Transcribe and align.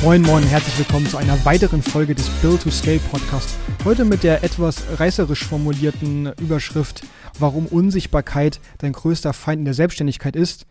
Moin 0.00 0.22
Moin, 0.22 0.44
herzlich 0.44 0.78
willkommen 0.78 1.06
zu 1.06 1.16
einer 1.16 1.44
weiteren 1.44 1.82
Folge 1.82 2.14
des 2.14 2.28
Build 2.40 2.62
to 2.62 2.70
Scale 2.70 3.00
Podcast. 3.10 3.58
Heute 3.84 4.04
mit 4.04 4.22
der 4.22 4.44
etwas 4.44 4.84
reißerisch 4.96 5.44
formulierten 5.44 6.32
Überschrift, 6.40 7.02
warum 7.40 7.66
Unsichtbarkeit 7.66 8.60
dein 8.78 8.92
größter 8.92 9.32
Feind 9.32 9.58
in 9.58 9.64
der 9.64 9.74
Selbstständigkeit 9.74 10.36
ist. 10.36 10.66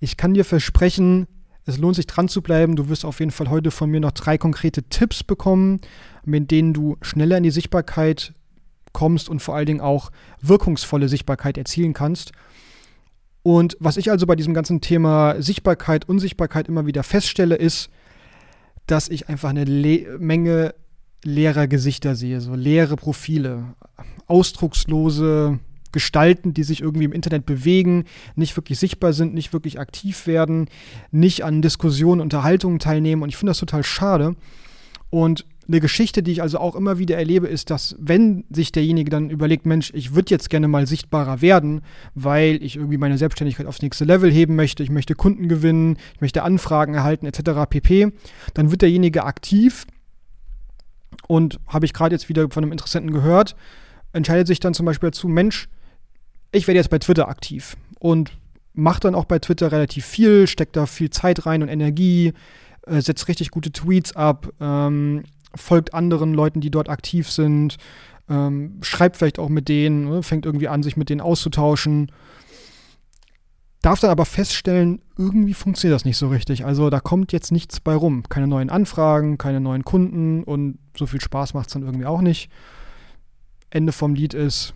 Ich 0.00 0.16
kann 0.16 0.32
dir 0.32 0.46
versprechen, 0.46 1.26
es 1.66 1.76
lohnt 1.76 1.96
sich 1.96 2.06
dran 2.06 2.28
zu 2.28 2.40
bleiben. 2.40 2.74
Du 2.74 2.88
wirst 2.88 3.04
auf 3.04 3.20
jeden 3.20 3.32
Fall 3.32 3.50
heute 3.50 3.70
von 3.70 3.90
mir 3.90 4.00
noch 4.00 4.12
drei 4.12 4.38
konkrete 4.38 4.82
Tipps 4.84 5.22
bekommen, 5.22 5.82
mit 6.24 6.50
denen 6.50 6.72
du 6.72 6.96
schneller 7.02 7.36
in 7.36 7.42
die 7.42 7.50
Sichtbarkeit 7.50 8.32
kommst 8.94 9.28
und 9.28 9.40
vor 9.40 9.56
allen 9.56 9.66
Dingen 9.66 9.82
auch 9.82 10.10
wirkungsvolle 10.40 11.10
Sichtbarkeit 11.10 11.58
erzielen 11.58 11.92
kannst. 11.92 12.32
Und 13.42 13.76
was 13.78 13.98
ich 13.98 14.10
also 14.10 14.24
bei 14.26 14.36
diesem 14.36 14.54
ganzen 14.54 14.80
Thema 14.80 15.40
Sichtbarkeit, 15.42 16.08
Unsichtbarkeit 16.08 16.66
immer 16.66 16.86
wieder 16.86 17.02
feststelle, 17.02 17.56
ist, 17.56 17.90
dass 18.90 19.08
ich 19.08 19.28
einfach 19.28 19.50
eine 19.50 19.64
Le 19.64 20.18
Menge 20.18 20.74
leerer 21.22 21.68
Gesichter 21.68 22.14
sehe, 22.14 22.40
so 22.40 22.54
leere 22.54 22.96
Profile, 22.96 23.74
ausdruckslose 24.26 25.58
Gestalten, 25.92 26.54
die 26.54 26.62
sich 26.62 26.80
irgendwie 26.80 27.04
im 27.04 27.12
Internet 27.12 27.46
bewegen, 27.46 28.04
nicht 28.36 28.56
wirklich 28.56 28.78
sichtbar 28.78 29.12
sind, 29.12 29.34
nicht 29.34 29.52
wirklich 29.52 29.78
aktiv 29.80 30.26
werden, 30.26 30.68
nicht 31.10 31.44
an 31.44 31.62
Diskussionen, 31.62 32.20
Unterhaltungen 32.20 32.78
teilnehmen. 32.78 33.22
Und 33.22 33.28
ich 33.28 33.36
finde 33.36 33.50
das 33.50 33.58
total 33.58 33.82
schade. 33.82 34.36
Und 35.10 35.44
eine 35.70 35.80
Geschichte, 35.80 36.22
die 36.22 36.32
ich 36.32 36.42
also 36.42 36.58
auch 36.58 36.74
immer 36.74 36.98
wieder 36.98 37.16
erlebe, 37.16 37.46
ist, 37.46 37.70
dass 37.70 37.94
wenn 37.98 38.44
sich 38.50 38.72
derjenige 38.72 39.08
dann 39.08 39.30
überlegt, 39.30 39.66
Mensch, 39.66 39.92
ich 39.94 40.14
würde 40.14 40.30
jetzt 40.30 40.50
gerne 40.50 40.66
mal 40.66 40.86
sichtbarer 40.86 41.40
werden, 41.42 41.82
weil 42.14 42.62
ich 42.62 42.76
irgendwie 42.76 42.98
meine 42.98 43.18
Selbstständigkeit 43.18 43.66
aufs 43.66 43.80
nächste 43.80 44.04
Level 44.04 44.32
heben 44.32 44.56
möchte, 44.56 44.82
ich 44.82 44.90
möchte 44.90 45.14
Kunden 45.14 45.48
gewinnen, 45.48 45.96
ich 46.14 46.20
möchte 46.20 46.42
Anfragen 46.42 46.94
erhalten 46.94 47.26
etc. 47.26 47.68
pp, 47.68 48.12
dann 48.54 48.70
wird 48.70 48.82
derjenige 48.82 49.24
aktiv 49.24 49.86
und 51.28 51.60
habe 51.68 51.86
ich 51.86 51.92
gerade 51.92 52.14
jetzt 52.14 52.28
wieder 52.28 52.50
von 52.50 52.64
einem 52.64 52.72
Interessenten 52.72 53.12
gehört, 53.12 53.54
entscheidet 54.12 54.48
sich 54.48 54.58
dann 54.58 54.74
zum 54.74 54.86
Beispiel 54.86 55.10
dazu, 55.10 55.28
Mensch, 55.28 55.68
ich 56.50 56.66
werde 56.66 56.78
jetzt 56.78 56.90
bei 56.90 56.98
Twitter 56.98 57.28
aktiv 57.28 57.76
und 58.00 58.32
macht 58.72 59.04
dann 59.04 59.14
auch 59.14 59.24
bei 59.24 59.38
Twitter 59.38 59.70
relativ 59.70 60.04
viel, 60.04 60.48
steckt 60.48 60.74
da 60.74 60.86
viel 60.86 61.10
Zeit 61.10 61.46
rein 61.46 61.62
und 61.62 61.68
Energie, 61.68 62.32
äh, 62.86 63.00
setzt 63.00 63.28
richtig 63.28 63.50
gute 63.50 63.70
Tweets 63.70 64.16
ab, 64.16 64.48
ähm, 64.60 65.22
folgt 65.54 65.94
anderen 65.94 66.34
Leuten, 66.34 66.60
die 66.60 66.70
dort 66.70 66.88
aktiv 66.88 67.30
sind, 67.30 67.76
ähm, 68.28 68.78
schreibt 68.82 69.16
vielleicht 69.16 69.38
auch 69.38 69.48
mit 69.48 69.68
denen, 69.68 70.08
ne, 70.08 70.22
fängt 70.22 70.46
irgendwie 70.46 70.68
an, 70.68 70.82
sich 70.82 70.96
mit 70.96 71.10
denen 71.10 71.20
auszutauschen. 71.20 72.12
Darf 73.82 74.00
dann 74.00 74.10
aber 74.10 74.26
feststellen, 74.26 75.00
irgendwie 75.16 75.54
funktioniert 75.54 75.94
das 75.94 76.04
nicht 76.04 76.18
so 76.18 76.28
richtig. 76.28 76.64
Also 76.66 76.90
da 76.90 77.00
kommt 77.00 77.32
jetzt 77.32 77.50
nichts 77.50 77.80
bei 77.80 77.94
rum. 77.94 78.24
Keine 78.28 78.46
neuen 78.46 78.70
Anfragen, 78.70 79.38
keine 79.38 79.60
neuen 79.60 79.84
Kunden 79.84 80.44
und 80.44 80.78
so 80.96 81.06
viel 81.06 81.20
Spaß 81.20 81.54
macht 81.54 81.68
es 81.68 81.72
dann 81.72 81.82
irgendwie 81.82 82.06
auch 82.06 82.20
nicht. 82.20 82.50
Ende 83.70 83.92
vom 83.92 84.14
Lied 84.14 84.34
ist 84.34 84.74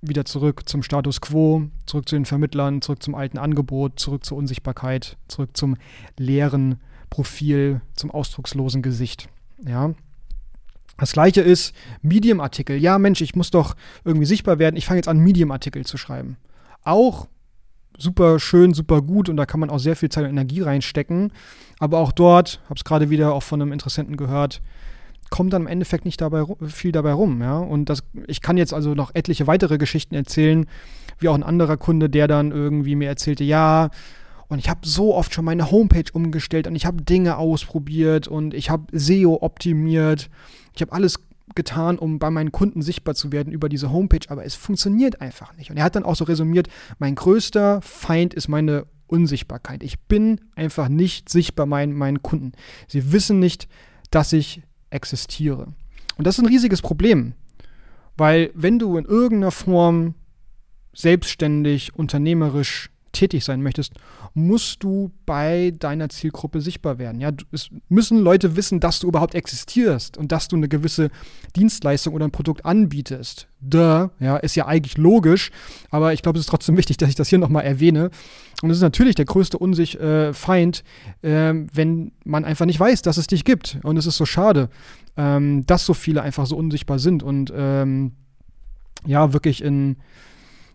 wieder 0.00 0.24
zurück 0.24 0.68
zum 0.68 0.82
Status 0.82 1.20
quo, 1.20 1.64
zurück 1.86 2.08
zu 2.08 2.14
den 2.14 2.26
Vermittlern, 2.26 2.82
zurück 2.82 3.02
zum 3.02 3.14
alten 3.14 3.38
Angebot, 3.38 3.98
zurück 3.98 4.24
zur 4.24 4.38
Unsichtbarkeit, 4.38 5.16
zurück 5.28 5.56
zum 5.56 5.76
leeren 6.18 6.80
Profil, 7.10 7.80
zum 7.94 8.10
ausdruckslosen 8.10 8.82
Gesicht. 8.82 9.28
Ja. 9.66 9.94
Das 10.98 11.12
gleiche 11.12 11.40
ist 11.40 11.74
Medium-Artikel. 12.02 12.76
Ja, 12.76 12.98
Mensch, 12.98 13.20
ich 13.20 13.34
muss 13.34 13.50
doch 13.50 13.74
irgendwie 14.04 14.26
sichtbar 14.26 14.58
werden. 14.58 14.76
Ich 14.76 14.86
fange 14.86 14.98
jetzt 14.98 15.08
an, 15.08 15.18
Medium-Artikel 15.18 15.84
zu 15.84 15.96
schreiben. 15.96 16.36
Auch 16.84 17.28
super 17.98 18.38
schön, 18.38 18.74
super 18.74 19.02
gut 19.02 19.28
und 19.28 19.36
da 19.36 19.46
kann 19.46 19.60
man 19.60 19.70
auch 19.70 19.78
sehr 19.78 19.96
viel 19.96 20.08
Zeit 20.08 20.24
und 20.24 20.30
Energie 20.30 20.60
reinstecken. 20.60 21.32
Aber 21.78 21.98
auch 21.98 22.12
dort, 22.12 22.60
habe 22.64 22.76
es 22.76 22.84
gerade 22.84 23.10
wieder 23.10 23.34
auch 23.34 23.42
von 23.42 23.60
einem 23.60 23.72
Interessenten 23.72 24.16
gehört, 24.16 24.62
kommt 25.30 25.52
dann 25.52 25.62
im 25.62 25.68
Endeffekt 25.68 26.04
nicht 26.04 26.20
dabei, 26.20 26.44
viel 26.66 26.92
dabei 26.92 27.12
rum. 27.12 27.40
Ja? 27.40 27.58
Und 27.58 27.86
das, 27.86 28.04
ich 28.26 28.40
kann 28.40 28.56
jetzt 28.56 28.72
also 28.72 28.94
noch 28.94 29.14
etliche 29.14 29.46
weitere 29.46 29.78
Geschichten 29.78 30.14
erzählen, 30.14 30.66
wie 31.18 31.28
auch 31.28 31.34
ein 31.34 31.42
anderer 31.42 31.76
Kunde, 31.76 32.10
der 32.10 32.28
dann 32.28 32.52
irgendwie 32.52 32.96
mir 32.96 33.08
erzählte, 33.08 33.44
ja, 33.44 33.90
und 34.54 34.60
ich 34.60 34.68
habe 34.68 34.80
so 34.84 35.16
oft 35.16 35.34
schon 35.34 35.44
meine 35.44 35.72
Homepage 35.72 36.04
umgestellt 36.12 36.68
und 36.68 36.76
ich 36.76 36.86
habe 36.86 37.02
Dinge 37.02 37.38
ausprobiert 37.38 38.28
und 38.28 38.54
ich 38.54 38.70
habe 38.70 38.86
SEO 38.96 39.38
optimiert. 39.42 40.30
Ich 40.76 40.80
habe 40.80 40.92
alles 40.92 41.18
getan, 41.56 41.98
um 41.98 42.20
bei 42.20 42.30
meinen 42.30 42.52
Kunden 42.52 42.80
sichtbar 42.80 43.16
zu 43.16 43.32
werden 43.32 43.52
über 43.52 43.68
diese 43.68 43.90
Homepage, 43.90 44.28
aber 44.28 44.44
es 44.44 44.54
funktioniert 44.54 45.20
einfach 45.20 45.56
nicht. 45.56 45.72
Und 45.72 45.76
er 45.76 45.82
hat 45.82 45.96
dann 45.96 46.04
auch 46.04 46.14
so 46.14 46.22
resümiert, 46.22 46.68
mein 47.00 47.16
größter 47.16 47.82
Feind 47.82 48.32
ist 48.32 48.46
meine 48.46 48.86
Unsichtbarkeit. 49.08 49.82
Ich 49.82 49.98
bin 50.02 50.40
einfach 50.54 50.88
nicht 50.88 51.28
sichtbar 51.28 51.66
meinen, 51.66 51.92
meinen 51.92 52.22
Kunden. 52.22 52.52
Sie 52.86 53.10
wissen 53.10 53.40
nicht, 53.40 53.66
dass 54.12 54.32
ich 54.32 54.62
existiere. 54.90 55.74
Und 56.16 56.28
das 56.28 56.38
ist 56.38 56.44
ein 56.44 56.48
riesiges 56.48 56.80
Problem, 56.80 57.32
weil 58.16 58.52
wenn 58.54 58.78
du 58.78 58.96
in 58.98 59.04
irgendeiner 59.04 59.50
Form 59.50 60.14
selbstständig, 60.92 61.96
unternehmerisch 61.96 62.90
tätig 63.14 63.44
sein 63.44 63.62
möchtest, 63.62 63.94
musst 64.34 64.82
du 64.82 65.10
bei 65.24 65.72
deiner 65.78 66.08
Zielgruppe 66.10 66.60
sichtbar 66.60 66.98
werden. 66.98 67.20
Ja, 67.20 67.30
es 67.52 67.70
müssen 67.88 68.18
Leute 68.18 68.56
wissen, 68.56 68.80
dass 68.80 69.00
du 69.00 69.08
überhaupt 69.08 69.34
existierst 69.34 70.18
und 70.18 70.32
dass 70.32 70.48
du 70.48 70.56
eine 70.56 70.68
gewisse 70.68 71.10
Dienstleistung 71.56 72.14
oder 72.14 72.26
ein 72.26 72.32
Produkt 72.32 72.66
anbietest. 72.66 73.48
Duh, 73.60 74.10
ja, 74.20 74.36
ist 74.36 74.56
ja 74.56 74.66
eigentlich 74.66 74.98
logisch, 74.98 75.50
aber 75.90 76.12
ich 76.12 76.22
glaube, 76.22 76.38
es 76.38 76.44
ist 76.44 76.50
trotzdem 76.50 76.76
wichtig, 76.76 76.98
dass 76.98 77.08
ich 77.08 77.14
das 77.14 77.28
hier 77.28 77.38
nochmal 77.38 77.64
erwähne. 77.64 78.10
Und 78.62 78.70
es 78.70 78.78
ist 78.78 78.82
natürlich 78.82 79.14
der 79.14 79.24
größte 79.24 79.56
Unsich 79.56 79.98
äh, 79.98 80.32
Feind, 80.34 80.84
äh, 81.22 81.54
wenn 81.72 82.12
man 82.24 82.44
einfach 82.44 82.66
nicht 82.66 82.80
weiß, 82.80 83.02
dass 83.02 83.16
es 83.16 83.26
dich 83.26 83.44
gibt. 83.44 83.78
Und 83.82 83.96
es 83.96 84.06
ist 84.06 84.16
so 84.16 84.26
schade, 84.26 84.68
ähm, 85.16 85.64
dass 85.66 85.86
so 85.86 85.94
viele 85.94 86.22
einfach 86.22 86.46
so 86.46 86.56
unsichtbar 86.56 86.98
sind 86.98 87.22
und 87.22 87.52
ähm, 87.56 88.12
ja, 89.06 89.32
wirklich 89.32 89.62
in, 89.62 89.96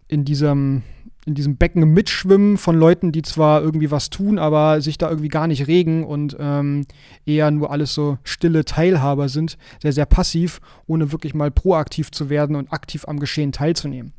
in 0.08 0.26
diesem 0.26 0.84
in 1.30 1.36
diesem 1.36 1.58
Becken 1.58 1.94
mitschwimmen 1.94 2.58
von 2.58 2.76
Leuten, 2.76 3.12
die 3.12 3.22
zwar 3.22 3.62
irgendwie 3.62 3.92
was 3.92 4.10
tun, 4.10 4.40
aber 4.40 4.82
sich 4.82 4.98
da 4.98 5.10
irgendwie 5.10 5.30
gar 5.30 5.48
nicht 5.48 5.68
regen 5.68 6.04
und 6.04 6.36
ähm, 6.40 6.86
eher 7.26 7.52
nur 7.52 7.72
alles 7.72 7.94
so 7.94 8.18
stille 8.24 8.66
Teilhaber 8.66 9.30
sind, 9.30 9.58
sehr, 9.82 9.94
sehr 9.94 10.08
passiv, 10.08 10.60
ohne 10.88 11.12
wirklich 11.12 11.36
mal 11.36 11.52
proaktiv 11.52 12.12
zu 12.12 12.30
werden 12.30 12.56
und 12.56 12.74
aktiv 12.74 13.06
am 13.08 13.20
Geschehen 13.20 13.52
teilzunehmen. 13.52 14.12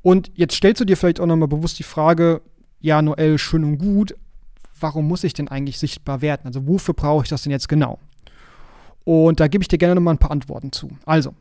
Und 0.00 0.30
jetzt 0.34 0.56
stellst 0.56 0.80
du 0.80 0.86
dir 0.86 0.96
vielleicht 0.96 1.20
auch 1.20 1.26
nochmal 1.26 1.48
bewusst 1.48 1.78
die 1.78 1.84
Frage, 1.84 2.40
ja, 2.80 3.02
Noel, 3.02 3.38
schön 3.38 3.62
und 3.62 3.78
gut, 3.78 4.14
warum 4.80 5.06
muss 5.06 5.24
ich 5.24 5.34
denn 5.34 5.48
eigentlich 5.48 5.78
sichtbar 5.78 6.22
werden? 6.22 6.46
Also 6.46 6.66
wofür 6.66 6.94
brauche 6.94 7.24
ich 7.24 7.28
das 7.28 7.42
denn 7.42 7.52
jetzt 7.52 7.68
genau? 7.68 7.98
Und 9.04 9.40
da 9.40 9.48
gebe 9.48 9.62
ich 9.62 9.68
dir 9.68 9.78
gerne 9.78 9.94
nochmal 9.94 10.14
ein 10.14 10.18
paar 10.18 10.30
Antworten 10.30 10.72
zu. 10.72 10.90
Also, 11.04 11.34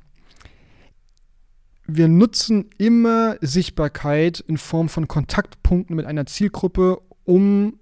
wir 1.85 2.07
nutzen 2.07 2.69
immer 2.77 3.37
Sichtbarkeit 3.41 4.39
in 4.39 4.57
Form 4.57 4.89
von 4.89 5.07
Kontaktpunkten 5.07 5.95
mit 5.95 6.05
einer 6.05 6.25
Zielgruppe, 6.25 7.01
um 7.25 7.79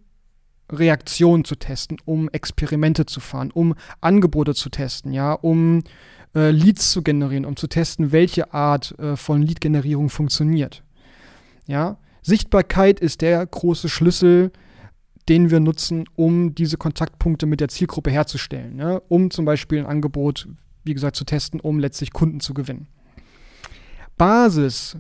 Reaktionen 0.72 1.44
zu 1.44 1.56
testen, 1.56 1.98
um 2.06 2.30
Experimente 2.30 3.06
zu 3.06 3.20
fahren, 3.20 3.52
um 3.52 3.76
Angebote 4.00 4.56
zu 4.56 4.70
testen, 4.70 5.12
ja, 5.12 5.34
um 5.34 5.84
äh, 6.34 6.50
Leads 6.52 6.92
zu 6.92 7.04
generieren, 7.04 7.46
um 7.46 7.56
zu 7.56 7.68
testen, 7.68 8.12
welche 8.12 8.54
Art 8.54 8.98
äh, 8.98 9.16
von 9.18 9.42
Lead-Generierung 9.42 10.10
funktioniert. 10.10 10.84
Ja, 11.68 11.98
Sichtbarkeit 12.22 13.00
ist 13.00 13.22
der 13.22 13.46
große 13.46 13.90
Schlüssel, 13.90 14.52
den 15.30 15.52
wir 15.52 15.60
nutzen, 15.60 16.06
um 16.16 16.56
diese 16.56 16.78
Kontaktpunkte 16.78 17.46
mit 17.46 17.60
der 17.60 17.68
Zielgruppe 17.68 18.10
herzustellen, 18.10 18.80
ja, 18.80 19.02
um 19.10 19.30
zum 19.30 19.46
Beispiel 19.46 19.80
ein 19.80 19.86
Angebot, 19.86 20.48
wie 20.84 20.94
gesagt, 20.94 21.16
zu 21.16 21.26
testen, 21.26 21.60
um 21.60 21.80
letztlich 21.80 22.14
Kunden 22.14 22.40
zu 22.40 22.54
gewinnen. 22.54 22.88
Basis 24.22 24.98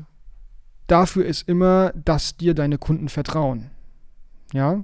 dafür 0.87 1.27
ist 1.27 1.47
immer, 1.47 1.93
dass 1.93 2.37
dir 2.37 2.55
deine 2.55 2.79
Kunden 2.79 3.07
vertrauen. 3.07 3.69
Ja? 4.51 4.83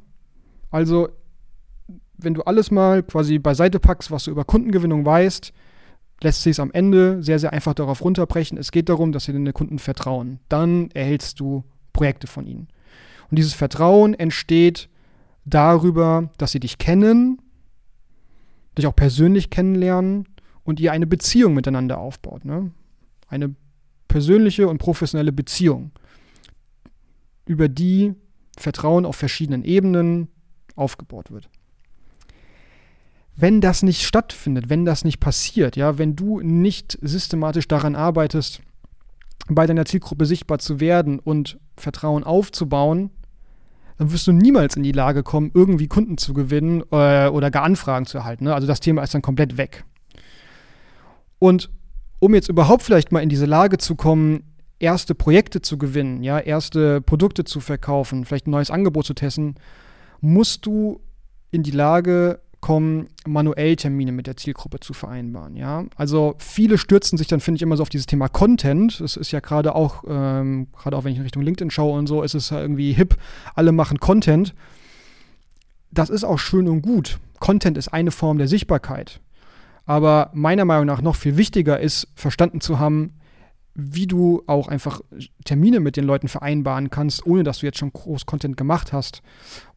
Also, 0.70 1.10
wenn 2.20 2.36
du 2.36 2.44
alles 2.44 2.70
mal 2.70 3.02
quasi 3.02 3.40
beiseite 3.40 3.80
packst, 3.80 4.12
was 4.12 4.26
du 4.26 4.32
über 4.32 4.46
Kundengewinnung 4.46 5.04
weißt, 5.08 5.52
lässt 6.22 6.44
sich 6.44 6.52
es 6.52 6.60
am 6.60 6.70
Ende 6.70 7.24
sehr, 7.24 7.40
sehr 7.40 7.52
einfach 7.52 7.74
darauf 7.74 8.04
runterbrechen. 8.04 8.60
Es 8.60 8.70
geht 8.70 8.90
darum, 8.90 9.12
dass 9.12 9.26
dir 9.26 9.34
deine 9.34 9.54
Kunden 9.54 9.80
vertrauen. 9.80 10.40
Dann 10.50 10.92
erhältst 10.92 11.40
du 11.40 11.64
Projekte 11.92 12.28
von 12.28 12.46
ihnen. 12.46 12.68
Und 13.32 13.40
dieses 13.40 13.56
Vertrauen 13.56 14.14
entsteht 14.14 14.88
darüber, 15.46 16.30
dass 16.38 16.52
sie 16.52 16.60
dich 16.60 16.78
kennen, 16.78 17.42
dich 18.78 18.86
auch 18.86 18.96
persönlich 18.96 19.50
kennenlernen 19.50 20.28
und 20.64 20.80
ihr 20.80 20.92
eine 20.92 21.08
Beziehung 21.08 21.56
miteinander 21.56 21.98
aufbaut. 21.98 22.46
Ne? 22.46 22.70
Eine 23.30 23.56
persönliche 24.08 24.68
und 24.68 24.78
professionelle 24.78 25.32
Beziehung, 25.32 25.92
über 27.46 27.70
die 27.70 28.14
Vertrauen 28.58 29.06
auf 29.06 29.16
verschiedenen 29.16 29.64
Ebenen 29.64 30.30
aufgebaut 30.76 31.32
wird. 31.32 31.50
Wenn 33.36 33.62
das 33.62 33.84
nicht 33.84 34.04
stattfindet, 34.04 34.70
wenn 34.70 34.86
das 34.86 35.04
nicht 35.04 35.20
passiert, 35.20 35.76
ja, 35.76 35.98
wenn 35.98 36.16
du 36.16 36.40
nicht 36.40 36.98
systematisch 37.02 37.68
daran 37.68 37.96
arbeitest, 37.96 38.62
bei 39.48 39.68
deiner 39.68 39.86
Zielgruppe 39.86 40.26
sichtbar 40.26 40.60
zu 40.60 40.80
werden 40.80 41.20
und 41.20 41.60
Vertrauen 41.78 42.24
aufzubauen, 42.24 43.12
dann 43.98 44.12
wirst 44.12 44.28
du 44.28 44.32
niemals 44.32 44.76
in 44.76 44.84
die 44.84 44.92
Lage 44.92 45.24
kommen, 45.24 45.52
irgendwie 45.54 45.88
Kunden 45.88 46.18
zu 46.18 46.34
gewinnen 46.34 46.84
äh, 46.92 47.28
oder 47.28 47.50
gar 47.52 47.64
Anfragen 47.64 48.06
zu 48.06 48.18
erhalten. 48.18 48.46
Ne? 48.46 48.54
Also 48.54 48.68
das 48.68 48.80
Thema 48.80 49.04
ist 49.04 49.14
dann 49.14 49.22
komplett 49.22 49.58
weg. 49.58 49.86
Und 51.40 51.70
um 52.20 52.34
jetzt 52.34 52.50
überhaupt 52.50 52.84
vielleicht 52.84 53.12
mal 53.12 53.22
in 53.22 53.30
diese 53.30 53.46
Lage 53.46 53.78
zu 53.78 53.96
kommen, 53.96 54.44
erste 54.80 55.16
Projekte 55.16 55.62
zu 55.62 55.78
gewinnen, 55.78 56.24
ja, 56.24 56.40
erste 56.40 57.02
Produkte 57.02 57.44
zu 57.44 57.60
verkaufen, 57.60 58.26
vielleicht 58.26 58.48
ein 58.48 58.52
neues 58.52 58.72
Angebot 58.72 59.06
zu 59.06 59.14
testen, 59.14 59.56
musst 60.22 60.66
du 60.66 61.02
in 61.52 61.64
die 61.64 61.72
Lage 61.72 62.40
kommen, 62.60 63.08
manuell 63.26 63.76
Termine 63.76 64.12
mit 64.12 64.28
der 64.28 64.36
Zielgruppe 64.36 64.80
zu 64.80 64.94
vereinbaren. 64.94 65.56
Ja? 65.56 65.86
Also 65.96 66.36
viele 66.40 66.78
stürzen 66.78 67.18
sich 67.18 67.28
dann, 67.28 67.40
finde 67.40 67.58
ich, 67.58 67.62
immer 67.62 67.78
so 67.78 67.84
auf 67.84 67.90
dieses 67.90 68.08
Thema 68.08 68.30
Content. 68.30 69.00
Das 69.00 69.16
ist 69.16 69.32
ja 69.32 69.40
gerade 69.40 69.76
auch, 69.76 70.04
ähm, 70.08 70.68
gerade 70.76 70.98
auch 70.98 71.04
wenn 71.04 71.12
ich 71.12 71.18
in 71.18 71.24
Richtung 71.24 71.44
LinkedIn 71.44 71.72
schaue 71.72 71.98
und 71.98 72.08
so, 72.08 72.24
ist 72.24 72.34
es 72.34 72.52
irgendwie 72.52 72.94
hip, 72.94 73.16
alle 73.54 73.72
machen 73.72 74.00
Content. 74.00 74.54
Das 75.92 76.10
ist 76.10 76.24
auch 76.24 76.40
schön 76.40 76.68
und 76.68 76.82
gut. 76.82 77.20
Content 77.40 77.78
ist 77.78 77.90
eine 77.90 78.12
Form 78.12 78.40
der 78.40 78.48
Sichtbarkeit. 78.48 79.22
Aber 79.88 80.30
meiner 80.34 80.66
Meinung 80.66 80.86
nach 80.86 81.02
noch 81.02 81.16
viel 81.16 81.38
wichtiger 81.38 81.80
ist, 81.80 82.10
verstanden 82.14 82.62
zu 82.62 82.78
haben, 82.78 83.14
wie 83.74 84.08
du 84.08 84.44
auch 84.48 84.68
einfach 84.68 85.02
Termine 85.46 85.80
mit 85.80 85.98
den 85.98 86.04
Leuten 86.04 86.28
vereinbaren 86.28 86.90
kannst, 86.90 87.26
ohne 87.26 87.44
dass 87.44 87.60
du 87.60 87.68
jetzt 87.68 87.78
schon 87.78 87.94
groß 87.94 88.26
Content 88.26 88.58
gemacht 88.58 88.92
hast. 88.92 89.22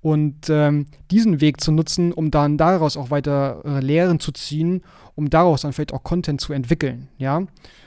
Und 0.01 0.49
ähm, 0.49 0.87
diesen 1.11 1.41
Weg 1.41 1.61
zu 1.61 1.71
nutzen, 1.71 2.12
um 2.12 2.31
dann 2.31 2.57
daraus 2.57 2.97
auch 2.97 3.11
weiter 3.11 3.62
äh, 3.65 3.81
Lehren 3.81 4.19
zu 4.19 4.33
ziehen, 4.33 4.83
um 5.15 5.31
daraus 5.31 5.62
dann 5.62 5.73
vielleicht 5.73 5.93
auch 5.93 6.03
Content 6.03 6.41
zu 6.41 6.55
entwickeln. 6.55 7.09
Ja, 7.19 7.43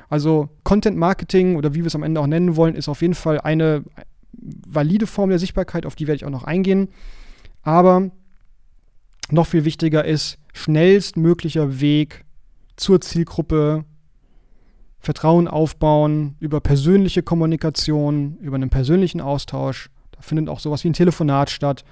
also 0.07 0.49
Content 0.63 0.97
Marketing 0.97 1.55
oder 1.55 1.73
wie 1.73 1.79
wir 1.79 1.87
es 1.87 1.95
am 1.95 2.03
Ende 2.03 2.21
auch 2.21 2.27
nennen 2.27 2.55
wollen, 2.55 2.75
ist 2.75 2.89
auf 2.89 3.01
jeden 3.01 3.15
Fall 3.15 3.41
eine 3.41 3.83
valide 4.31 5.07
Form 5.07 5.29
der 5.29 5.39
Sichtbarkeit, 5.39 5.85
auf 5.85 5.95
die 5.95 6.07
werde 6.07 6.17
ich 6.17 6.25
auch 6.25 6.29
noch 6.29 6.43
eingehen. 6.43 6.89
Aber 7.63 8.11
noch 9.31 9.47
viel 9.47 9.65
wichtiger 9.65 10.05
ist 10.05 10.37
schnellstmöglicher 10.53 11.79
Weg 11.79 12.25
zur 12.75 13.01
Zielgruppe, 13.01 13.85
Vertrauen 14.99 15.47
aufbauen, 15.47 16.35
über 16.39 16.61
persönliche 16.61 17.23
Kommunikation, 17.23 18.37
über 18.37 18.55
einen 18.55 18.69
persönlichen 18.69 19.19
Austausch. 19.19 19.89
Da 20.11 20.21
findet 20.21 20.49
auch 20.49 20.59
sowas 20.59 20.83
wie 20.83 20.89
ein 20.89 20.93
Telefonat 20.93 21.49
statt. 21.49 21.83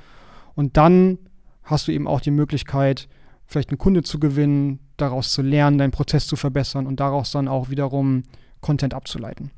Und 0.56 0.78
dann 0.78 1.18
hast 1.64 1.88
du 1.88 1.92
eben 1.92 2.08
auch 2.08 2.22
die 2.22 2.32
Möglichkeit, 2.32 3.10
vielleicht 3.46 3.70
einen 3.70 3.78
Kunde 3.78 4.04
zu 4.04 4.20
gewinnen, 4.20 4.80
daraus 4.98 5.32
zu 5.32 5.42
lernen, 5.42 5.78
deinen 5.78 5.92
Prozess 5.92 6.28
zu 6.28 6.36
verbessern 6.36 6.88
und 6.88 7.00
daraus 7.00 7.32
dann 7.32 7.48
auch 7.48 7.70
wiederum 7.70 8.24
Content 8.62 8.94
abzuleiten. 8.94 9.52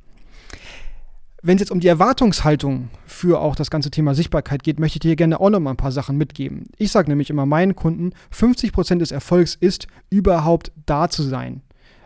Wenn 1.45 1.57
es 1.57 1.61
jetzt 1.61 1.71
um 1.71 1.81
die 1.81 1.89
Erwartungshaltung 1.89 2.89
für 3.05 3.41
auch 3.41 3.55
das 3.55 3.69
ganze 3.69 3.91
Thema 3.91 4.15
Sichtbarkeit 4.15 4.63
geht, 4.63 4.79
möchte 4.79 4.95
ich 4.95 5.01
dir 5.01 5.15
gerne 5.15 5.39
auch 5.39 5.49
noch 5.49 5.59
mal 5.59 5.71
ein 5.71 5.77
paar 5.77 5.91
Sachen 5.91 6.17
mitgeben. 6.17 6.65
Ich 6.77 6.91
sage 6.91 7.11
nämlich 7.11 7.29
immer 7.29 7.45
meinen 7.45 7.75
Kunden, 7.75 8.13
50% 8.33 8.99
des 8.99 9.11
Erfolgs 9.11 9.55
ist, 9.59 9.87
überhaupt 10.09 10.71
da 10.85 11.09
zu 11.09 11.21
sein 11.21 11.61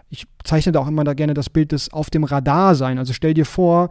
ich 0.10 0.28
zeichne 0.44 0.72
da 0.72 0.80
auch 0.80 0.88
immer 0.88 1.04
da 1.04 1.14
gerne 1.14 1.34
das 1.34 1.50
Bild 1.50 1.72
des 1.72 1.92
auf 1.92 2.10
dem 2.10 2.24
Radar 2.24 2.76
sein. 2.76 2.98
Also 2.98 3.14
stell 3.14 3.34
dir 3.34 3.46
vor, 3.46 3.90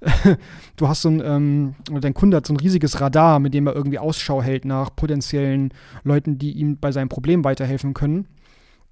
du 0.76 0.88
hast 0.88 1.02
so 1.02 1.10
ein, 1.10 1.20
ähm, 1.24 1.74
dein 2.00 2.14
Kunde 2.14 2.36
hat 2.36 2.46
so 2.46 2.54
ein 2.54 2.58
riesiges 2.58 3.00
Radar, 3.00 3.38
mit 3.40 3.52
dem 3.52 3.66
er 3.66 3.74
irgendwie 3.74 3.98
Ausschau 3.98 4.42
hält 4.42 4.64
nach 4.64 4.94
potenziellen 4.94 5.72
Leuten, 6.04 6.38
die 6.38 6.52
ihm 6.52 6.78
bei 6.78 6.92
seinem 6.92 7.08
Problem 7.08 7.44
weiterhelfen 7.44 7.94
können. 7.94 8.26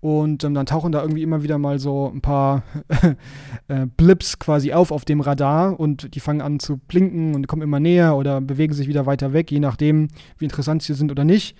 Und 0.00 0.44
ähm, 0.44 0.54
dann 0.54 0.66
tauchen 0.66 0.92
da 0.92 1.00
irgendwie 1.00 1.22
immer 1.22 1.42
wieder 1.42 1.58
mal 1.58 1.78
so 1.78 2.10
ein 2.14 2.20
paar 2.20 2.62
äh, 3.68 3.86
Blips 3.96 4.38
quasi 4.38 4.72
auf 4.72 4.90
auf 4.90 5.04
dem 5.04 5.20
Radar 5.20 5.80
und 5.80 6.14
die 6.14 6.20
fangen 6.20 6.42
an 6.42 6.60
zu 6.60 6.76
blinken 6.76 7.34
und 7.34 7.48
kommen 7.48 7.62
immer 7.62 7.80
näher 7.80 8.16
oder 8.16 8.40
bewegen 8.40 8.74
sich 8.74 8.88
wieder 8.88 9.06
weiter 9.06 9.32
weg, 9.32 9.50
je 9.50 9.60
nachdem, 9.60 10.08
wie 10.38 10.44
interessant 10.44 10.82
sie 10.82 10.94
sind 10.94 11.10
oder 11.10 11.24
nicht. 11.24 11.56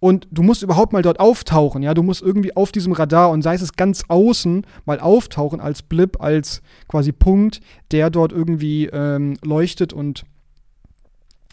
Und 0.00 0.28
du 0.30 0.42
musst 0.42 0.62
überhaupt 0.62 0.92
mal 0.92 1.02
dort 1.02 1.20
auftauchen, 1.20 1.82
ja, 1.82 1.94
du 1.94 2.02
musst 2.02 2.20
irgendwie 2.20 2.54
auf 2.56 2.72
diesem 2.72 2.92
Radar 2.92 3.30
und 3.30 3.42
sei 3.42 3.54
es 3.54 3.72
ganz 3.72 4.04
außen 4.08 4.66
mal 4.84 5.00
auftauchen 5.00 5.60
als 5.60 5.82
Blip, 5.82 6.20
als 6.20 6.62
quasi 6.88 7.12
Punkt, 7.12 7.60
der 7.90 8.10
dort 8.10 8.32
irgendwie 8.32 8.86
ähm, 8.86 9.36
leuchtet 9.42 9.92
und 9.92 10.24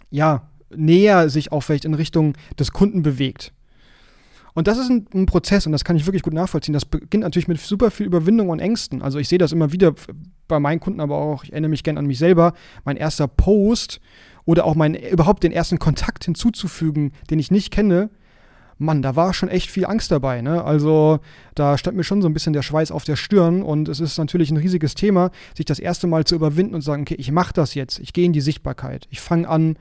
ja, 0.10 0.50
näher 0.76 1.30
sich 1.30 1.52
auch 1.52 1.62
vielleicht 1.62 1.86
in 1.86 1.94
Richtung 1.94 2.34
des 2.60 2.72
Kunden 2.72 3.04
bewegt. 3.04 3.54
Und 4.54 4.68
das 4.68 4.78
ist 4.78 4.90
ein, 4.90 5.08
ein, 5.14 5.26
Prozess 5.26 5.66
und 5.66 5.72
das 5.72 5.84
kann 5.84 5.96
ich 5.96 6.06
wirklich 6.06 6.24
gut 6.24 6.34
nachvollziehen. 6.34 6.74
Das 6.74 6.86
beginnt 6.86 7.24
natürlich 7.24 7.48
mit 7.48 7.60
super 7.60 7.92
viel 7.92 8.06
Überwindung 8.06 8.50
und 8.50 8.60
Ängsten. 8.60 9.02
Also 9.02 9.20
ich 9.20 9.30
sehe 9.30 9.38
das 9.38 9.52
immer 9.52 9.72
wieder 9.72 9.94
bei 10.48 10.60
meinen 10.60 10.80
Kunden, 10.80 11.00
aber 11.00 11.18
auch, 11.18 11.44
ich 11.44 11.52
erinnere 11.52 11.70
mich 11.70 11.84
gern 11.84 11.98
an 11.98 12.06
mich 12.06 12.20
selber. 12.20 12.54
Mein 12.84 12.98
erster 12.98 13.28
Post 13.28 14.02
oder 14.46 14.66
auch 14.66 14.76
mein, 14.76 14.96
überhaupt 14.96 15.44
den 15.44 15.52
ersten 15.52 15.80
Kontakt 15.80 16.26
hinzuzufügen, 16.26 17.14
den 17.30 17.40
ich 17.40 17.52
nicht 17.52 17.72
kenne, 17.72 18.10
Mann, 18.82 19.04
da 19.04 19.16
war 19.16 19.34
schon 19.34 19.50
echt 19.50 19.70
viel 19.70 19.86
Angst 19.86 20.12
dabei. 20.12 20.42
Ne? 20.42 20.64
Also 20.64 21.20
da 21.54 21.78
stand 21.78 21.96
mir 21.96 22.04
schon 22.04 22.22
so 22.22 22.28
ein 22.28 22.34
bisschen 22.34 22.54
der 22.54 22.64
Schweiß 22.64 22.92
auf 22.92 23.04
der 23.04 23.16
Stirn 23.16 23.62
und 23.62 23.88
es 23.88 24.00
ist 24.00 24.18
natürlich 24.18 24.50
ein 24.50 24.58
riesiges 24.58 24.96
Thema, 24.96 25.30
sich 25.56 25.66
das 25.66 25.78
erste 25.78 26.08
Mal 26.08 26.26
zu 26.26 26.34
überwinden 26.34 26.74
und 26.74 26.82
zu 26.82 26.88
sagen, 26.88 27.04
okay, 27.04 27.16
ich 27.18 27.32
mache 27.32 27.54
das 27.54 27.76
jetzt, 27.76 28.00
ich 28.00 28.12
gehe 28.12 28.26
in 28.26 28.34
die 28.34 28.42
Sichtbarkeit, 28.42 29.08
ich 29.12 29.22
fange 29.22 29.48
an, 29.48 29.78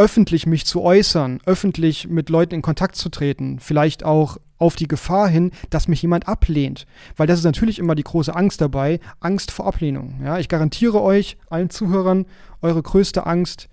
öffentlich 0.00 0.46
mich 0.46 0.64
zu 0.64 0.80
äußern, 0.80 1.40
öffentlich 1.44 2.08
mit 2.08 2.30
Leuten 2.30 2.54
in 2.54 2.62
Kontakt 2.62 2.96
zu 2.96 3.10
treten, 3.10 3.58
vielleicht 3.60 4.02
auch 4.02 4.38
auf 4.56 4.74
die 4.74 4.88
Gefahr 4.88 5.28
hin, 5.28 5.50
dass 5.68 5.88
mich 5.88 6.00
jemand 6.00 6.26
ablehnt. 6.26 6.86
Weil 7.18 7.26
das 7.26 7.38
ist 7.38 7.44
natürlich 7.44 7.78
immer 7.78 7.94
die 7.94 8.02
große 8.02 8.34
Angst 8.34 8.62
dabei, 8.62 8.98
Angst 9.20 9.50
vor 9.50 9.66
Ablehnung. 9.66 10.18
Ja, 10.24 10.38
ich 10.38 10.48
garantiere 10.48 11.02
euch, 11.02 11.36
allen 11.50 11.68
Zuhörern, 11.68 12.24
eure 12.62 12.82
größte 12.82 13.26
Angst 13.26 13.68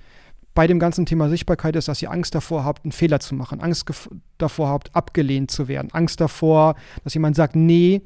bei 0.54 0.68
dem 0.68 0.80
ganzen 0.80 1.06
Thema 1.06 1.30
Sichtbarkeit 1.30 1.78
ist, 1.78 1.88
dass 1.88 2.02
ihr 2.02 2.12
Angst 2.12 2.36
davor 2.36 2.66
habt, 2.66 2.84
einen 2.84 2.92
Fehler 2.92 3.22
zu 3.22 3.34
machen, 3.34 3.62
Angst 3.62 3.90
davor 4.38 4.68
habt, 4.68 4.94
abgelehnt 4.94 5.50
zu 5.50 5.70
werden, 5.70 5.92
Angst 5.94 6.20
davor, 6.20 6.76
dass 7.06 7.14
jemand 7.14 7.38
sagt, 7.38 7.56
nee, 7.56 8.02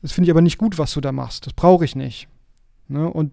das 0.00 0.12
finde 0.12 0.26
ich 0.26 0.30
aber 0.30 0.42
nicht 0.42 0.58
gut, 0.58 0.78
was 0.78 0.92
du 0.92 1.00
da 1.00 1.10
machst, 1.10 1.46
das 1.46 1.54
brauche 1.54 1.84
ich 1.84 1.96
nicht. 1.96 2.28
Ne? 2.86 3.10
Und 3.10 3.32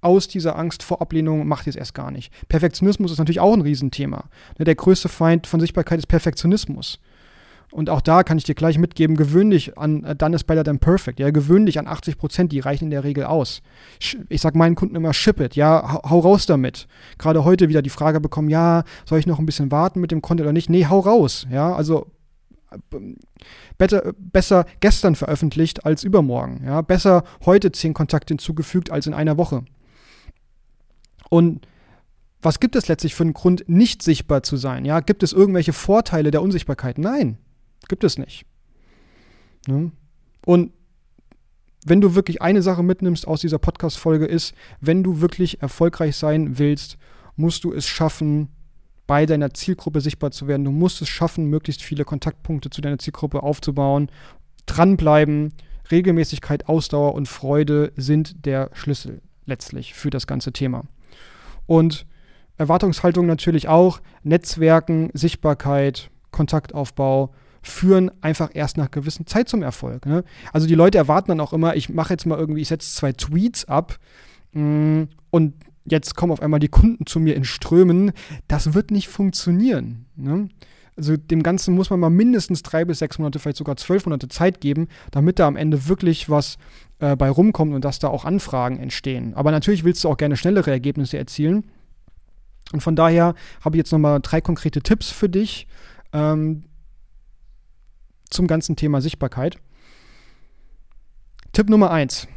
aus 0.00 0.28
dieser 0.28 0.58
Angst 0.58 0.82
vor 0.82 1.00
Ablehnung 1.00 1.46
macht 1.46 1.66
ihr 1.66 1.70
es 1.70 1.76
erst 1.76 1.94
gar 1.94 2.10
nicht. 2.10 2.32
Perfektionismus 2.48 3.12
ist 3.12 3.18
natürlich 3.18 3.40
auch 3.40 3.52
ein 3.52 3.62
Riesenthema. 3.62 4.24
Ne? 4.58 4.64
Der 4.64 4.74
größte 4.74 5.08
Feind 5.08 5.46
von 5.46 5.60
Sichtbarkeit 5.60 5.98
ist 5.98 6.06
Perfektionismus. 6.06 7.00
Und 7.70 7.90
auch 7.90 8.00
da 8.00 8.22
kann 8.22 8.38
ich 8.38 8.44
dir 8.44 8.54
gleich 8.54 8.78
mitgeben, 8.78 9.16
gewöhn 9.16 9.50
dich 9.50 9.76
an 9.76 10.04
uh, 10.04 10.14
Done 10.14 10.34
is 10.34 10.44
better 10.44 10.64
than 10.64 10.78
perfect. 10.78 11.20
Ja, 11.20 11.30
gewöhn 11.30 11.68
an 11.76 11.86
80 11.86 12.16
Prozent, 12.16 12.52
die 12.52 12.60
reichen 12.60 12.84
in 12.84 12.90
der 12.90 13.04
Regel 13.04 13.24
aus. 13.24 13.60
Ich 14.28 14.40
sag 14.40 14.54
meinen 14.54 14.74
Kunden 14.74 14.94
immer, 14.94 15.12
ship 15.12 15.38
it, 15.40 15.54
ja, 15.54 16.00
hau 16.08 16.20
raus 16.20 16.46
damit. 16.46 16.86
Gerade 17.18 17.44
heute 17.44 17.68
wieder 17.68 17.82
die 17.82 17.90
Frage 17.90 18.20
bekommen, 18.20 18.48
ja, 18.48 18.84
soll 19.04 19.18
ich 19.18 19.26
noch 19.26 19.38
ein 19.38 19.46
bisschen 19.46 19.70
warten 19.70 20.00
mit 20.00 20.12
dem 20.12 20.22
Content 20.22 20.46
oder 20.46 20.54
nicht? 20.54 20.70
Nee, 20.70 20.86
hau 20.86 21.00
raus. 21.00 21.46
Ja, 21.50 21.74
also 21.74 22.06
better, 23.76 24.14
besser 24.18 24.64
gestern 24.80 25.14
veröffentlicht 25.14 25.84
als 25.84 26.04
übermorgen. 26.04 26.62
Ja, 26.64 26.80
besser 26.80 27.24
heute 27.44 27.72
zehn 27.72 27.92
Kontakte 27.92 28.32
hinzugefügt 28.32 28.90
als 28.90 29.06
in 29.06 29.14
einer 29.14 29.36
Woche. 29.36 29.64
Und 31.28 31.66
was 32.40 32.60
gibt 32.60 32.76
es 32.76 32.88
letztlich 32.88 33.14
für 33.14 33.24
einen 33.24 33.34
Grund, 33.34 33.64
nicht 33.68 34.02
sichtbar 34.02 34.42
zu 34.42 34.56
sein? 34.56 34.84
Ja, 34.84 35.00
gibt 35.00 35.22
es 35.22 35.32
irgendwelche 35.32 35.72
Vorteile 35.72 36.30
der 36.30 36.42
Unsichtbarkeit? 36.42 36.98
Nein. 36.98 37.38
Gibt 37.88 38.04
es 38.04 38.18
nicht. 38.18 38.44
Ne? 39.66 39.92
Und 40.44 40.72
wenn 41.84 42.00
du 42.00 42.14
wirklich 42.14 42.42
eine 42.42 42.62
Sache 42.62 42.82
mitnimmst 42.82 43.26
aus 43.26 43.40
dieser 43.40 43.58
Podcast-Folge 43.58 44.26
ist, 44.26 44.54
wenn 44.80 45.02
du 45.02 45.20
wirklich 45.20 45.62
erfolgreich 45.62 46.16
sein 46.16 46.58
willst, 46.58 46.98
musst 47.36 47.64
du 47.64 47.72
es 47.72 47.86
schaffen, 47.86 48.48
bei 49.06 49.24
deiner 49.24 49.54
Zielgruppe 49.54 50.00
sichtbar 50.00 50.32
zu 50.32 50.46
werden. 50.46 50.64
Du 50.64 50.70
musst 50.70 51.00
es 51.00 51.08
schaffen, 51.08 51.46
möglichst 51.46 51.82
viele 51.82 52.04
Kontaktpunkte 52.04 52.68
zu 52.68 52.82
deiner 52.82 52.98
Zielgruppe 52.98 53.42
aufzubauen. 53.42 54.10
Dranbleiben, 54.66 55.54
Regelmäßigkeit, 55.90 56.68
Ausdauer 56.68 57.14
und 57.14 57.26
Freude 57.26 57.92
sind 57.96 58.44
der 58.44 58.70
Schlüssel 58.74 59.22
letztlich 59.46 59.94
für 59.94 60.10
das 60.10 60.26
ganze 60.26 60.52
Thema. 60.52 60.84
Und 61.68 62.06
Erwartungshaltung 62.56 63.26
natürlich 63.26 63.68
auch, 63.68 64.00
Netzwerken, 64.24 65.10
Sichtbarkeit, 65.12 66.10
Kontaktaufbau, 66.32 67.32
führen 67.62 68.10
einfach 68.22 68.50
erst 68.54 68.78
nach 68.78 68.90
gewissen 68.90 69.26
Zeit 69.26 69.48
zum 69.48 69.62
Erfolg. 69.62 70.06
Ne? 70.06 70.24
Also 70.52 70.66
die 70.66 70.74
Leute 70.74 70.98
erwarten 70.98 71.28
dann 71.28 71.40
auch 71.40 71.52
immer, 71.52 71.76
ich 71.76 71.90
mache 71.90 72.14
jetzt 72.14 72.24
mal 72.24 72.38
irgendwie, 72.38 72.62
ich 72.62 72.68
setze 72.68 72.94
zwei 72.94 73.12
Tweets 73.12 73.66
ab 73.66 73.98
mh, 74.52 74.62
mm, 74.62 75.08
und 75.30 75.54
jetzt 75.84 76.16
kommen 76.16 76.32
auf 76.32 76.40
einmal 76.40 76.60
die 76.60 76.68
Kunden 76.68 77.06
zu 77.06 77.20
mir 77.20 77.36
in 77.36 77.44
Strömen. 77.44 78.12
Das 78.46 78.74
wird 78.74 78.90
nicht 78.90 79.08
funktionieren. 79.08 80.06
Ne? 80.16 80.48
Also 80.96 81.16
dem 81.16 81.42
Ganzen 81.42 81.74
muss 81.74 81.90
man 81.90 82.00
mal 82.00 82.10
mindestens 82.10 82.62
drei 82.62 82.84
bis 82.84 83.00
sechs 83.00 83.18
Monate, 83.18 83.38
vielleicht 83.38 83.58
sogar 83.58 83.76
zwölf 83.76 84.06
Monate 84.06 84.28
Zeit 84.28 84.60
geben, 84.60 84.88
damit 85.10 85.38
da 85.38 85.46
am 85.46 85.56
Ende 85.56 85.88
wirklich 85.88 86.30
was 86.30 86.58
äh, 87.00 87.16
bei 87.16 87.30
rumkommt 87.30 87.74
und 87.74 87.84
dass 87.84 87.98
da 87.98 88.08
auch 88.08 88.24
Anfragen 88.24 88.78
entstehen. 88.78 89.34
Aber 89.34 89.50
natürlich 89.50 89.84
willst 89.84 90.04
du 90.04 90.08
auch 90.08 90.16
gerne 90.16 90.36
schnellere 90.36 90.70
Ergebnisse 90.70 91.18
erzielen. 91.18 91.70
Und 92.72 92.82
von 92.82 92.96
daher 92.96 93.34
habe 93.64 93.76
ich 93.76 93.78
jetzt 93.78 93.92
nochmal 93.92 94.20
drei 94.20 94.40
konkrete 94.40 94.82
Tipps 94.82 95.10
für 95.10 95.28
dich, 95.28 95.66
ähm, 96.12 96.64
zum 98.30 98.46
ganzen 98.46 98.76
Thema 98.76 99.00
Sichtbarkeit. 99.00 99.58
Tipp 101.52 101.70
Nummer 101.70 101.90
eins. 101.90 102.28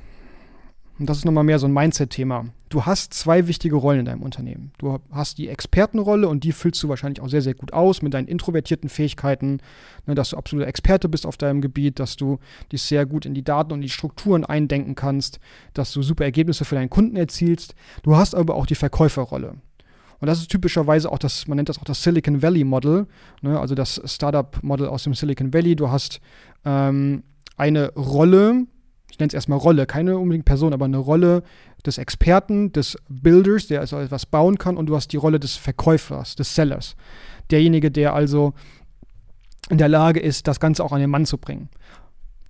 und 0.99 1.09
das 1.09 1.17
ist 1.17 1.25
nochmal 1.25 1.43
mehr 1.43 1.59
so 1.59 1.67
ein 1.67 1.73
Mindset-Thema. 1.73 2.45
Du 2.71 2.85
hast 2.85 3.13
zwei 3.13 3.47
wichtige 3.47 3.75
Rollen 3.75 3.99
in 3.99 4.05
deinem 4.05 4.21
Unternehmen. 4.21 4.71
Du 4.77 4.97
hast 5.11 5.37
die 5.37 5.49
Expertenrolle 5.49 6.29
und 6.29 6.45
die 6.45 6.53
füllst 6.53 6.81
du 6.81 6.87
wahrscheinlich 6.87 7.21
auch 7.21 7.27
sehr, 7.27 7.41
sehr 7.41 7.53
gut 7.53 7.73
aus 7.73 8.01
mit 8.01 8.13
deinen 8.13 8.29
introvertierten 8.29 8.87
Fähigkeiten, 8.87 9.59
ne, 10.05 10.15
dass 10.15 10.29
du 10.29 10.37
absoluter 10.37 10.69
Experte 10.69 11.09
bist 11.09 11.25
auf 11.25 11.35
deinem 11.35 11.59
Gebiet, 11.59 11.99
dass 11.99 12.15
du 12.15 12.39
dich 12.71 12.81
sehr 12.81 13.05
gut 13.05 13.25
in 13.25 13.33
die 13.33 13.43
Daten 13.43 13.73
und 13.73 13.81
die 13.81 13.89
Strukturen 13.89 14.45
eindenken 14.45 14.95
kannst, 14.95 15.41
dass 15.73 15.91
du 15.91 16.01
super 16.01 16.23
Ergebnisse 16.23 16.63
für 16.63 16.75
deinen 16.75 16.89
Kunden 16.89 17.17
erzielst. 17.17 17.75
Du 18.03 18.15
hast 18.15 18.33
aber 18.33 18.55
auch 18.55 18.65
die 18.65 18.75
Verkäuferrolle. 18.75 19.55
Und 20.21 20.27
das 20.27 20.39
ist 20.39 20.49
typischerweise 20.49 21.11
auch 21.11 21.19
das, 21.19 21.49
man 21.49 21.57
nennt 21.57 21.67
das 21.67 21.77
auch 21.77 21.83
das 21.83 22.01
Silicon 22.01 22.41
Valley 22.41 22.63
Model, 22.63 23.05
ne, 23.41 23.59
also 23.59 23.75
das 23.75 24.01
Startup-Model 24.05 24.87
aus 24.87 25.03
dem 25.03 25.13
Silicon 25.13 25.53
Valley. 25.53 25.75
Du 25.75 25.89
hast 25.89 26.21
ähm, 26.63 27.23
eine 27.57 27.91
Rolle, 27.95 28.65
ich 29.11 29.19
nenne 29.19 29.27
es 29.27 29.33
erstmal 29.33 29.59
Rolle, 29.59 29.85
keine 29.87 30.17
unbedingt 30.17 30.45
Person, 30.45 30.71
aber 30.71 30.85
eine 30.85 30.99
Rolle 30.99 31.43
des 31.83 31.97
Experten, 31.97 32.71
des 32.71 32.97
Builders, 33.09 33.67
der 33.67 33.81
also 33.81 33.99
etwas 33.99 34.25
bauen 34.25 34.57
kann, 34.57 34.77
und 34.77 34.87
du 34.87 34.95
hast 34.95 35.09
die 35.09 35.17
Rolle 35.17 35.39
des 35.39 35.55
Verkäufers, 35.55 36.35
des 36.35 36.55
Sellers. 36.55 36.95
Derjenige, 37.49 37.91
der 37.91 38.13
also 38.13 38.53
in 39.69 39.77
der 39.77 39.89
Lage 39.89 40.19
ist, 40.19 40.47
das 40.47 40.59
Ganze 40.59 40.83
auch 40.83 40.91
an 40.91 41.01
den 41.01 41.09
Mann 41.09 41.25
zu 41.25 41.37
bringen. 41.37 41.69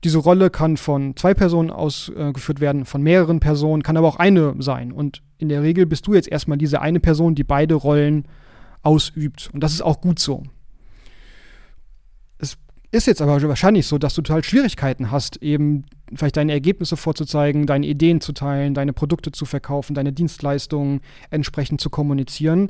Diese 0.04 0.18
Rolle 0.18 0.50
kann 0.50 0.78
von 0.78 1.16
zwei 1.16 1.34
Personen 1.36 1.70
ausgeführt 1.70 2.60
werden, 2.60 2.86
von 2.86 3.04
mehreren 3.04 3.40
Personen, 3.40 3.84
kann 3.84 3.98
aber 3.98 4.08
auch 4.08 4.16
eine 4.16 4.56
sein. 4.60 4.92
Und 4.92 5.22
in 5.38 5.50
der 5.50 5.62
Regel 5.62 5.86
bist 5.86 6.08
du 6.08 6.16
jetzt 6.16 6.28
erstmal 6.28 6.58
diese 6.58 6.82
eine 6.82 7.00
Person, 7.00 7.36
die 7.36 7.44
beide 7.44 7.76
Rollen 7.76 8.28
ausübt. 8.82 9.52
Und 9.54 9.62
das 9.62 9.74
ist 9.74 9.82
auch 9.82 10.02
gut 10.02 10.18
so. 10.18 10.44
Ist 12.92 13.08
jetzt 13.08 13.22
aber 13.22 13.42
wahrscheinlich 13.42 13.88
so, 13.88 13.98
dass 13.98 14.16
du 14.16 14.22
total 14.22 14.44
Schwierigkeiten 14.44 15.12
hast, 15.12 15.38
eben 15.38 15.86
vielleicht 16.14 16.36
deine 16.36 16.52
Ergebnisse 16.52 16.98
vorzuzeigen, 16.98 17.66
deine 17.66 17.88
Ideen 17.88 18.20
zu 18.20 18.34
teilen, 18.34 18.74
deine 18.74 18.92
Produkte 18.92 19.32
zu 19.32 19.46
verkaufen, 19.46 19.94
deine 19.94 20.12
Dienstleistungen 20.12 21.00
entsprechend 21.30 21.80
zu 21.80 21.90
kommunizieren, 21.90 22.70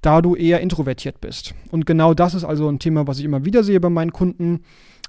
da 0.00 0.22
du 0.22 0.36
eher 0.36 0.60
introvertiert 0.60 1.20
bist. 1.20 1.54
Und 1.70 1.84
genau 1.84 2.14
das 2.14 2.32
ist 2.32 2.44
also 2.44 2.66
ein 2.68 2.78
Thema, 2.78 3.06
was 3.06 3.18
ich 3.18 3.26
immer 3.26 3.44
wieder 3.44 3.62
sehe 3.62 3.78
bei 3.78 3.90
meinen 3.90 4.12
Kunden 4.12 4.62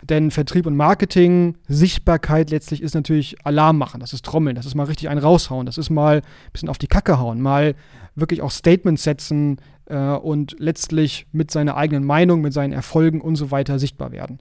denn 0.09 0.31
Vertrieb 0.31 0.65
und 0.65 0.75
Marketing, 0.75 1.55
Sichtbarkeit 1.67 2.49
letztlich 2.49 2.81
ist 2.81 2.93
natürlich 2.93 3.37
Alarm 3.45 3.77
machen. 3.77 4.01
Das 4.01 4.13
ist 4.13 4.25
Trommeln. 4.25 4.55
Das 4.55 4.65
ist 4.65 4.75
mal 4.75 4.85
richtig 4.85 5.09
einen 5.09 5.21
raushauen. 5.21 5.65
Das 5.65 5.77
ist 5.77 5.89
mal 5.89 6.17
ein 6.17 6.51
bisschen 6.51 6.69
auf 6.69 6.77
die 6.77 6.87
Kacke 6.87 7.19
hauen. 7.19 7.41
Mal 7.41 7.75
wirklich 8.15 8.41
auch 8.41 8.51
Statements 8.51 9.03
setzen 9.03 9.57
äh, 9.85 9.97
und 9.97 10.55
letztlich 10.59 11.27
mit 11.31 11.51
seiner 11.51 11.77
eigenen 11.77 12.05
Meinung, 12.05 12.41
mit 12.41 12.53
seinen 12.53 12.73
Erfolgen 12.73 13.21
und 13.21 13.35
so 13.35 13.51
weiter 13.51 13.79
sichtbar 13.79 14.11
werden. 14.11 14.39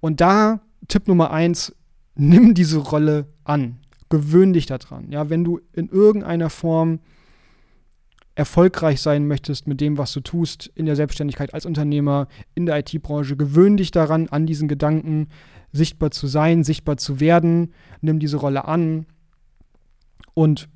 Und 0.00 0.20
da 0.20 0.60
Tipp 0.88 1.08
Nummer 1.08 1.30
eins, 1.30 1.74
nimm 2.14 2.54
diese 2.54 2.78
Rolle 2.78 3.26
an. 3.44 3.78
Gewöhn 4.08 4.52
dich 4.52 4.66
daran. 4.66 5.10
Ja, 5.12 5.30
wenn 5.30 5.44
du 5.44 5.60
in 5.72 5.88
irgendeiner 5.88 6.50
Form 6.50 7.00
erfolgreich 8.34 9.00
sein 9.00 9.26
möchtest 9.26 9.66
mit 9.66 9.80
dem, 9.80 9.98
was 9.98 10.12
du 10.12 10.20
tust 10.20 10.70
in 10.74 10.86
der 10.86 10.96
Selbstständigkeit 10.96 11.52
als 11.52 11.66
Unternehmer, 11.66 12.26
in 12.54 12.66
der 12.66 12.78
IT-Branche, 12.78 13.36
gewöhn 13.36 13.76
dich 13.76 13.90
daran, 13.90 14.28
an 14.28 14.46
diesen 14.46 14.66
Gedanken 14.66 15.28
sichtbar 15.72 16.10
zu 16.10 16.26
sein, 16.26 16.64
sichtbar 16.64 16.96
zu 16.96 17.20
werden, 17.20 17.74
nimm 18.00 18.18
diese 18.18 18.38
Rolle 18.38 18.64
an 18.64 19.06
und 20.34 20.68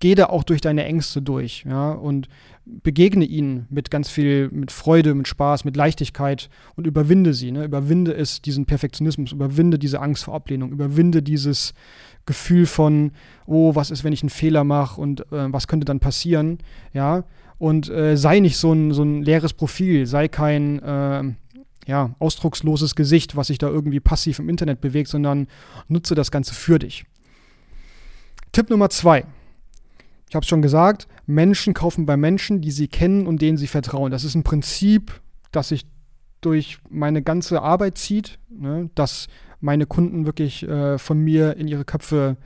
geh 0.00 0.14
da 0.14 0.26
auch 0.26 0.42
durch 0.42 0.60
deine 0.60 0.84
Ängste 0.84 1.22
durch, 1.22 1.64
ja, 1.68 1.92
und 1.92 2.28
begegne 2.64 3.24
ihnen 3.24 3.66
mit 3.70 3.90
ganz 3.90 4.08
viel, 4.08 4.48
mit 4.50 4.72
Freude, 4.72 5.14
mit 5.14 5.28
Spaß, 5.28 5.64
mit 5.64 5.76
Leichtigkeit 5.76 6.48
und 6.76 6.86
überwinde 6.86 7.34
sie, 7.34 7.52
ne? 7.52 7.64
Überwinde 7.64 8.12
es, 8.14 8.42
diesen 8.42 8.66
Perfektionismus, 8.66 9.32
überwinde 9.32 9.78
diese 9.78 10.00
Angst 10.00 10.24
vor 10.24 10.34
Ablehnung, 10.34 10.72
überwinde 10.72 11.22
dieses 11.22 11.74
Gefühl 12.26 12.66
von, 12.66 13.12
oh, 13.46 13.74
was 13.74 13.90
ist, 13.90 14.02
wenn 14.04 14.12
ich 14.12 14.22
einen 14.22 14.30
Fehler 14.30 14.64
mache 14.64 15.00
und 15.00 15.20
äh, 15.32 15.52
was 15.52 15.68
könnte 15.68 15.84
dann 15.84 16.00
passieren, 16.00 16.58
ja, 16.92 17.24
und 17.58 17.90
äh, 17.90 18.16
sei 18.16 18.40
nicht 18.40 18.56
so 18.56 18.72
ein, 18.72 18.92
so 18.92 19.02
ein 19.02 19.22
leeres 19.22 19.52
Profil, 19.52 20.06
sei 20.06 20.28
kein, 20.28 20.78
äh, 20.80 21.24
ja, 21.86 22.14
ausdrucksloses 22.18 22.94
Gesicht, 22.94 23.36
was 23.36 23.48
sich 23.48 23.58
da 23.58 23.68
irgendwie 23.68 24.00
passiv 24.00 24.38
im 24.38 24.48
Internet 24.48 24.80
bewegt, 24.80 25.08
sondern 25.08 25.48
nutze 25.88 26.14
das 26.14 26.30
Ganze 26.30 26.54
für 26.54 26.78
dich. 26.78 27.04
Tipp 28.52 28.70
Nummer 28.70 28.90
zwei. 28.90 29.24
Ich 30.30 30.36
habe 30.36 30.44
es 30.44 30.48
schon 30.48 30.62
gesagt, 30.62 31.08
Menschen 31.26 31.74
kaufen 31.74 32.06
bei 32.06 32.16
Menschen, 32.16 32.60
die 32.60 32.70
sie 32.70 32.86
kennen 32.86 33.26
und 33.26 33.42
denen 33.42 33.58
sie 33.58 33.66
vertrauen. 33.66 34.12
Das 34.12 34.22
ist 34.22 34.36
ein 34.36 34.44
Prinzip, 34.44 35.20
das 35.50 35.70
sich 35.70 35.86
durch 36.40 36.78
meine 36.88 37.20
ganze 37.20 37.62
Arbeit 37.62 37.98
zieht, 37.98 38.38
ne? 38.48 38.90
dass 38.94 39.26
meine 39.58 39.86
Kunden 39.86 40.26
wirklich 40.26 40.62
äh, 40.62 40.98
von 40.98 41.18
mir 41.18 41.56
in 41.56 41.66
ihre 41.66 41.84
Köpfe 41.84 42.36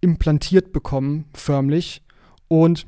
implantiert 0.00 0.72
bekommen, 0.72 1.26
förmlich. 1.34 2.02
Und 2.48 2.86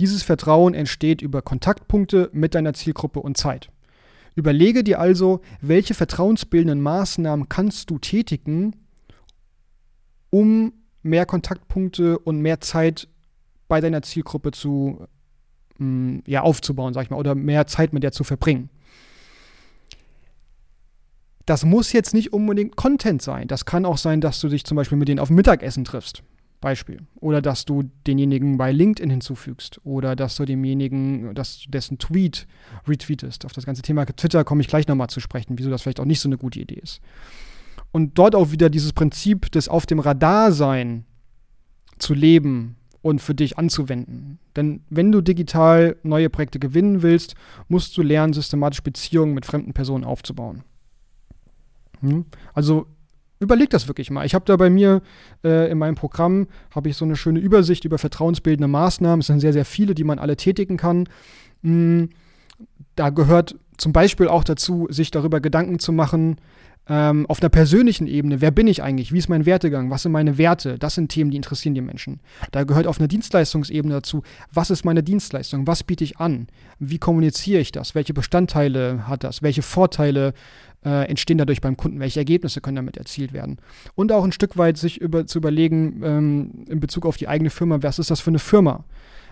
dieses 0.00 0.22
Vertrauen 0.22 0.72
entsteht 0.72 1.20
über 1.20 1.42
Kontaktpunkte 1.42 2.30
mit 2.32 2.54
deiner 2.54 2.72
Zielgruppe 2.72 3.20
und 3.20 3.36
Zeit. 3.36 3.68
Überlege 4.34 4.82
dir 4.82 4.98
also, 4.98 5.42
welche 5.60 5.92
vertrauensbildenden 5.92 6.80
Maßnahmen 6.80 7.50
kannst 7.50 7.90
du 7.90 7.98
tätigen, 7.98 8.76
um 10.30 10.72
mehr 11.02 11.26
Kontaktpunkte 11.26 12.18
und 12.18 12.40
mehr 12.40 12.62
Zeit 12.62 13.08
bei 13.68 13.80
deiner 13.80 14.02
Zielgruppe 14.02 14.52
zu 14.52 15.06
mh, 15.78 15.86
mm, 15.86 16.22
ja, 16.26 16.42
aufzubauen, 16.42 16.94
sag 16.94 17.04
ich 17.04 17.10
mal, 17.10 17.18
oder 17.18 17.34
mehr 17.34 17.66
Zeit 17.66 17.92
mit 17.92 18.02
der 18.02 18.12
zu 18.12 18.24
verbringen. 18.24 18.70
Das 21.44 21.64
muss 21.64 21.92
jetzt 21.92 22.12
nicht 22.12 22.32
unbedingt 22.32 22.74
Content 22.76 23.22
sein. 23.22 23.46
Das 23.46 23.64
kann 23.64 23.84
auch 23.84 23.98
sein, 23.98 24.20
dass 24.20 24.40
du 24.40 24.48
dich 24.48 24.64
zum 24.64 24.76
Beispiel 24.76 24.98
mit 24.98 25.08
denen 25.08 25.20
auf 25.20 25.30
Mittagessen 25.30 25.84
triffst. 25.84 26.24
Beispiel. 26.60 27.02
Oder 27.20 27.40
dass 27.40 27.64
du 27.64 27.84
denjenigen 28.06 28.58
bei 28.58 28.72
LinkedIn 28.72 29.10
hinzufügst. 29.10 29.80
Oder 29.84 30.16
dass 30.16 30.34
du 30.34 30.44
demjenigen, 30.44 31.34
dass 31.34 31.60
du 31.60 31.70
dessen 31.70 31.98
Tweet 31.98 32.48
retweetest. 32.88 33.44
Auf 33.44 33.52
das 33.52 33.64
ganze 33.64 33.82
Thema 33.82 34.04
Twitter 34.06 34.42
komme 34.42 34.62
ich 34.62 34.68
gleich 34.68 34.88
nochmal 34.88 35.08
zu 35.08 35.20
sprechen, 35.20 35.58
wieso 35.58 35.70
das 35.70 35.82
vielleicht 35.82 36.00
auch 36.00 36.04
nicht 36.04 36.20
so 36.20 36.28
eine 36.28 36.38
gute 36.38 36.58
Idee 36.58 36.80
ist. 36.82 37.00
Und 37.92 38.18
dort 38.18 38.34
auch 38.34 38.50
wieder 38.50 38.68
dieses 38.68 38.92
Prinzip 38.92 39.52
des 39.52 39.68
Auf 39.68 39.86
dem 39.86 40.00
Radar 40.00 40.50
sein 40.50 41.04
zu 41.98 42.14
leben 42.14 42.76
und 43.02 43.20
für 43.20 43.34
dich 43.34 43.58
anzuwenden. 43.58 44.38
Denn 44.56 44.82
wenn 44.90 45.12
du 45.12 45.20
digital 45.20 45.96
neue 46.02 46.30
Projekte 46.30 46.58
gewinnen 46.58 47.02
willst, 47.02 47.34
musst 47.68 47.96
du 47.96 48.02
lernen, 48.02 48.32
systematisch 48.32 48.82
Beziehungen 48.82 49.34
mit 49.34 49.46
fremden 49.46 49.72
Personen 49.72 50.04
aufzubauen. 50.04 50.64
Hm? 52.00 52.26
Also 52.52 52.86
überleg 53.38 53.70
das 53.70 53.88
wirklich 53.88 54.10
mal. 54.10 54.24
Ich 54.26 54.34
habe 54.34 54.44
da 54.44 54.56
bei 54.56 54.70
mir 54.70 55.02
äh, 55.44 55.70
in 55.70 55.78
meinem 55.78 55.94
Programm 55.94 56.46
habe 56.74 56.88
ich 56.88 56.96
so 56.96 57.04
eine 57.04 57.16
schöne 57.16 57.40
Übersicht 57.40 57.84
über 57.84 57.98
vertrauensbildende 57.98 58.68
Maßnahmen. 58.68 59.20
Es 59.20 59.26
sind 59.26 59.40
sehr, 59.40 59.52
sehr 59.52 59.64
viele, 59.64 59.94
die 59.94 60.04
man 60.04 60.18
alle 60.18 60.36
tätigen 60.36 60.76
kann. 60.76 61.08
Hm, 61.62 62.10
da 62.94 63.10
gehört 63.10 63.56
zum 63.76 63.92
Beispiel 63.92 64.28
auch 64.28 64.44
dazu, 64.44 64.86
sich 64.90 65.10
darüber 65.10 65.40
Gedanken 65.40 65.78
zu 65.78 65.92
machen, 65.92 66.36
ähm, 66.88 67.26
auf 67.26 67.40
einer 67.40 67.48
persönlichen 67.48 68.06
Ebene, 68.06 68.40
wer 68.40 68.50
bin 68.50 68.68
ich 68.68 68.82
eigentlich? 68.82 69.12
Wie 69.12 69.18
ist 69.18 69.28
mein 69.28 69.44
Wertegang? 69.44 69.90
Was 69.90 70.02
sind 70.02 70.12
meine 70.12 70.38
Werte? 70.38 70.78
Das 70.78 70.94
sind 70.94 71.08
Themen, 71.08 71.30
die 71.30 71.36
interessieren 71.36 71.74
die 71.74 71.80
Menschen. 71.80 72.20
Da 72.52 72.64
gehört 72.64 72.86
auf 72.86 72.98
einer 72.98 73.08
Dienstleistungsebene 73.08 73.94
dazu, 73.94 74.22
was 74.52 74.70
ist 74.70 74.84
meine 74.84 75.02
Dienstleistung? 75.02 75.66
Was 75.66 75.82
biete 75.82 76.04
ich 76.04 76.18
an? 76.18 76.46
Wie 76.78 76.98
kommuniziere 76.98 77.60
ich 77.60 77.72
das? 77.72 77.94
Welche 77.94 78.14
Bestandteile 78.14 79.08
hat 79.08 79.24
das? 79.24 79.42
Welche 79.42 79.62
Vorteile 79.62 80.32
äh, 80.84 81.08
entstehen 81.08 81.38
dadurch 81.38 81.60
beim 81.60 81.76
Kunden? 81.76 81.98
Welche 81.98 82.20
Ergebnisse 82.20 82.60
können 82.60 82.76
damit 82.76 82.96
erzielt 82.96 83.32
werden? 83.32 83.58
Und 83.96 84.12
auch 84.12 84.24
ein 84.24 84.32
Stück 84.32 84.56
weit 84.56 84.76
sich 84.76 85.00
über, 85.00 85.26
zu 85.26 85.38
überlegen, 85.38 86.02
ähm, 86.04 86.50
in 86.68 86.78
Bezug 86.78 87.04
auf 87.04 87.16
die 87.16 87.26
eigene 87.26 87.50
Firma, 87.50 87.82
was 87.82 87.98
ist 87.98 88.10
das 88.12 88.20
für 88.20 88.30
eine 88.30 88.38
Firma? 88.38 88.84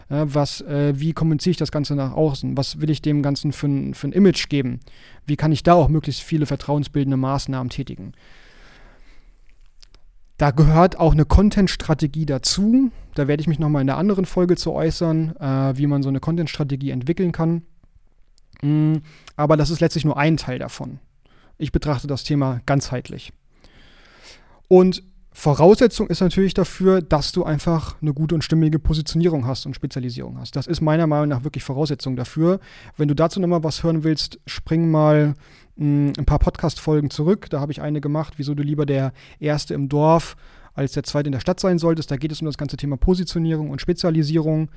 Was, 0.08 0.60
äh, 0.62 0.92
wie 0.96 1.12
kommuniziere 1.12 1.52
ich 1.52 1.56
das 1.56 1.72
Ganze 1.72 1.94
nach 1.94 2.12
außen? 2.12 2.56
Was 2.56 2.80
will 2.80 2.90
ich 2.90 3.02
dem 3.02 3.22
Ganzen 3.22 3.52
für 3.52 3.66
ein, 3.66 3.94
für 3.94 4.08
ein 4.08 4.12
Image 4.12 4.48
geben? 4.48 4.80
Wie 5.26 5.36
kann 5.36 5.52
ich 5.52 5.62
da 5.62 5.74
auch 5.74 5.88
möglichst 5.88 6.22
viele 6.22 6.46
vertrauensbildende 6.46 7.16
Maßnahmen 7.16 7.70
tätigen? 7.70 8.12
Da 10.36 10.50
gehört 10.50 10.98
auch 10.98 11.12
eine 11.12 11.24
Content-Strategie 11.24 12.26
dazu. 12.26 12.90
Da 13.14 13.28
werde 13.28 13.40
ich 13.40 13.46
mich 13.46 13.58
nochmal 13.58 13.82
in 13.82 13.86
der 13.86 13.98
anderen 13.98 14.26
Folge 14.26 14.56
zu 14.56 14.72
äußern, 14.72 15.36
äh, 15.36 15.76
wie 15.76 15.86
man 15.86 16.02
so 16.02 16.08
eine 16.08 16.20
Content-Strategie 16.20 16.90
entwickeln 16.90 17.32
kann. 17.32 17.62
Mm, 18.62 18.96
aber 19.36 19.56
das 19.56 19.70
ist 19.70 19.80
letztlich 19.80 20.04
nur 20.04 20.18
ein 20.18 20.36
Teil 20.36 20.58
davon. 20.58 20.98
Ich 21.56 21.70
betrachte 21.70 22.08
das 22.08 22.24
Thema 22.24 22.60
ganzheitlich. 22.66 23.32
Und 24.66 25.02
Voraussetzung 25.36 26.06
ist 26.06 26.20
natürlich 26.20 26.54
dafür, 26.54 27.02
dass 27.02 27.32
du 27.32 27.42
einfach 27.42 28.00
eine 28.00 28.14
gute 28.14 28.36
und 28.36 28.44
stimmige 28.44 28.78
Positionierung 28.78 29.46
hast 29.46 29.66
und 29.66 29.74
Spezialisierung 29.74 30.38
hast. 30.38 30.54
Das 30.54 30.68
ist 30.68 30.80
meiner 30.80 31.08
Meinung 31.08 31.28
nach 31.28 31.42
wirklich 31.42 31.64
Voraussetzung 31.64 32.14
dafür. 32.14 32.60
Wenn 32.96 33.08
du 33.08 33.14
dazu 33.14 33.40
nochmal 33.40 33.64
was 33.64 33.82
hören 33.82 34.04
willst, 34.04 34.38
spring 34.46 34.92
mal 34.92 35.34
mh, 35.74 35.84
hm, 35.84 36.12
ein 36.18 36.24
paar 36.24 36.38
Podcast-Folgen 36.38 37.10
zurück. 37.10 37.50
Da 37.50 37.58
habe 37.60 37.72
ich 37.72 37.82
eine 37.82 38.00
gemacht, 38.00 38.34
wieso 38.36 38.54
du 38.54 38.62
lieber 38.62 38.86
der 38.86 39.12
Erste 39.40 39.74
im 39.74 39.88
Dorf 39.88 40.36
als 40.72 40.92
der 40.92 41.02
Zweite 41.02 41.26
in 41.26 41.32
der 41.32 41.40
Stadt 41.40 41.58
sein 41.58 41.80
solltest. 41.80 42.12
Da 42.12 42.16
geht 42.16 42.30
es 42.30 42.40
um 42.40 42.46
das 42.46 42.56
ganze 42.56 42.76
Thema 42.76 42.96
Positionierung 42.96 43.70
und 43.70 43.80
Spezialisierung. 43.80 44.70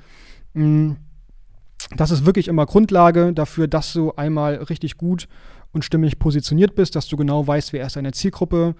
Mh, 0.54 0.64
hm, 0.64 0.96
das 1.96 2.10
ist 2.10 2.26
wirklich 2.26 2.48
immer 2.48 2.66
Grundlage 2.66 3.32
dafür, 3.32 3.68
dass 3.68 3.92
du 3.92 4.12
einmal 4.16 4.56
richtig 4.56 4.96
gut 4.96 5.28
und 5.72 5.84
stimmig 5.84 6.18
positioniert 6.18 6.74
bist, 6.74 6.96
dass 6.96 7.06
du 7.06 7.16
genau 7.16 7.46
weißt, 7.46 7.72
wer 7.72 7.86
ist 7.86 7.94
deine 7.94 8.10
Zielgruppe, 8.10 8.74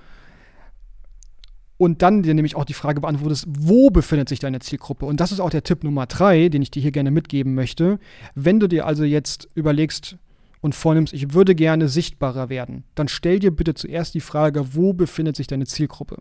und 1.79 2.03
dann 2.03 2.23
dir 2.25 2.35
nämlich 2.35 2.57
auch 2.57 2.65
die 2.65 2.75
Frage 2.75 3.01
beantwortest, 3.01 3.47
wo 3.49 3.89
befindet 3.91 4.29
sich 4.29 4.41
deine 4.41 4.59
Zielgruppe? 4.59 5.07
Und 5.07 5.21
das 5.21 5.33
ist 5.33 5.41
auch 5.41 5.49
der 5.49 5.63
Tipp 5.63 5.85
Nummer 5.85 6.07
drei, 6.07 6.49
den 6.49 6.61
ich 6.61 6.73
dir 6.73 6.83
hier 6.83 6.91
gerne 6.91 7.13
mitgeben 7.13 7.55
möchte. 7.55 8.01
Wenn 8.35 8.61
du 8.61 8.67
dir 8.67 8.85
also 8.85 9.05
jetzt 9.05 9.49
überlegst 9.55 10.19
und 10.61 10.75
vornimmst, 10.75 11.15
ich 11.15 11.33
würde 11.33 11.55
gerne 11.55 11.89
sichtbarer 11.89 12.49
werden, 12.49 12.83
dann 12.97 13.07
stell 13.07 13.39
dir 13.39 13.53
bitte 13.53 13.75
zuerst 13.75 14.15
die 14.15 14.21
Frage, 14.21 14.75
wo 14.75 14.93
befindet 14.93 15.37
sich 15.37 15.47
deine 15.47 15.67
Zielgruppe? 15.67 16.19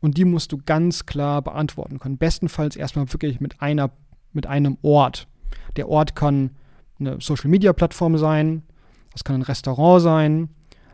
Und 0.00 0.16
die 0.16 0.24
musst 0.24 0.50
du 0.50 0.58
ganz 0.58 1.06
klar 1.06 1.40
beantworten 1.40 2.00
können. 2.00 2.18
Bestenfalls 2.18 2.74
erstmal 2.74 3.12
wirklich 3.12 3.40
mit 3.40 3.62
einer, 3.62 3.92
mit 4.32 4.48
einem 4.48 4.76
Ort. 4.82 5.28
Der 5.76 5.88
Ort 5.88 6.16
kann 6.16 6.50
eine 6.98 7.20
Social 7.20 7.48
Media 7.48 7.72
Plattform 7.72 8.18
sein, 8.18 8.64
das 9.12 9.22
kann 9.22 9.36
ein 9.36 9.42
Restaurant 9.42 10.02
sein, 10.02 10.48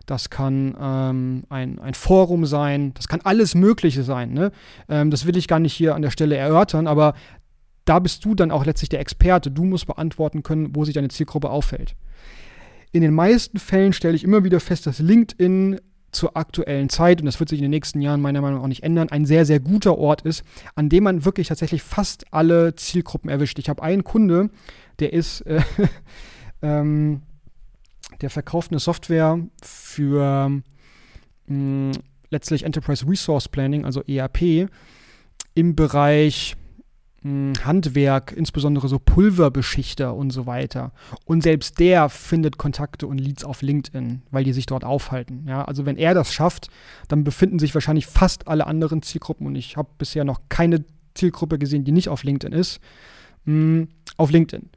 das 0.08 0.30
kann 0.30 0.74
ähm, 0.80 1.44
ein, 1.50 1.78
ein 1.78 1.94
Forum 1.94 2.46
sein, 2.46 2.94
das 2.94 3.08
kann 3.08 3.20
alles 3.24 3.54
Mögliche 3.54 4.02
sein. 4.02 4.32
Ne? 4.32 4.52
Ähm, 4.88 5.10
das 5.10 5.26
will 5.26 5.36
ich 5.36 5.48
gar 5.48 5.58
nicht 5.58 5.74
hier 5.74 5.94
an 5.94 6.02
der 6.02 6.10
Stelle 6.10 6.36
erörtern, 6.36 6.86
aber 6.86 7.14
da 7.84 7.98
bist 7.98 8.24
du 8.24 8.34
dann 8.34 8.50
auch 8.50 8.64
letztlich 8.64 8.88
der 8.88 9.00
Experte. 9.00 9.50
Du 9.50 9.64
musst 9.64 9.86
beantworten 9.86 10.42
können, 10.42 10.74
wo 10.74 10.84
sich 10.84 10.94
deine 10.94 11.08
Zielgruppe 11.08 11.50
aufhält. 11.50 11.94
In 12.90 13.02
den 13.02 13.12
meisten 13.12 13.58
Fällen 13.58 13.92
stelle 13.92 14.16
ich 14.16 14.24
immer 14.24 14.44
wieder 14.44 14.60
fest, 14.60 14.86
dass 14.86 14.98
LinkedIn 14.98 15.78
zur 16.10 16.38
aktuellen 16.38 16.88
Zeit, 16.88 17.20
und 17.20 17.26
das 17.26 17.38
wird 17.38 17.50
sich 17.50 17.58
in 17.58 17.64
den 17.64 17.70
nächsten 17.70 18.00
Jahren 18.00 18.22
meiner 18.22 18.40
Meinung 18.40 18.58
nach 18.58 18.64
auch 18.64 18.68
nicht 18.68 18.82
ändern, 18.82 19.10
ein 19.10 19.26
sehr, 19.26 19.44
sehr 19.44 19.60
guter 19.60 19.98
Ort 19.98 20.22
ist, 20.22 20.42
an 20.74 20.88
dem 20.88 21.04
man 21.04 21.26
wirklich 21.26 21.48
tatsächlich 21.48 21.82
fast 21.82 22.32
alle 22.32 22.74
Zielgruppen 22.74 23.28
erwischt. 23.28 23.58
Ich 23.58 23.68
habe 23.68 23.82
einen 23.82 24.04
Kunde, 24.04 24.48
der 25.00 25.12
ist 25.12 25.42
äh, 25.42 25.60
ähm, 26.62 27.22
der 28.20 28.30
verkauft 28.30 28.70
eine 28.70 28.80
Software 28.80 29.38
für 29.62 30.48
mh, 30.48 30.62
hm, 31.46 31.92
letztlich 32.30 32.64
Enterprise 32.64 33.06
Resource 33.08 33.48
Planning, 33.48 33.84
also 33.84 34.02
ERP, 34.02 34.68
im 35.54 35.74
Bereich 35.74 36.56
mh, 37.22 37.30
hm, 37.30 37.64
Handwerk, 37.64 38.32
insbesondere 38.36 38.88
so 38.88 38.98
Pulverbeschichter 38.98 40.14
und 40.14 40.30
so 40.30 40.46
weiter. 40.46 40.92
Und 41.24 41.42
selbst 41.42 41.78
der 41.78 42.08
findet 42.08 42.58
Kontakte 42.58 43.06
und 43.06 43.18
Leads 43.18 43.44
auf 43.44 43.62
LinkedIn, 43.62 44.22
weil 44.30 44.44
die 44.44 44.52
sich 44.52 44.66
dort 44.66 44.84
aufhalten. 44.84 45.44
Ja, 45.46 45.64
also 45.64 45.86
wenn 45.86 45.96
er 45.96 46.14
das 46.14 46.32
schafft, 46.32 46.68
dann 47.08 47.24
befinden 47.24 47.58
sich 47.58 47.74
wahrscheinlich 47.74 48.06
fast 48.06 48.48
alle 48.48 48.66
anderen 48.66 49.02
Zielgruppen 49.02 49.46
und 49.46 49.54
ich 49.56 49.76
habe 49.76 49.88
bisher 49.98 50.24
noch 50.24 50.40
keine 50.48 50.84
Zielgruppe 51.14 51.58
gesehen, 51.58 51.84
die 51.84 51.92
nicht 51.92 52.08
auf 52.08 52.22
LinkedIn 52.22 52.52
ist, 52.52 52.80
mh, 53.44 53.52
hm, 53.52 53.88
auf 54.16 54.30
LinkedIn. 54.30 54.70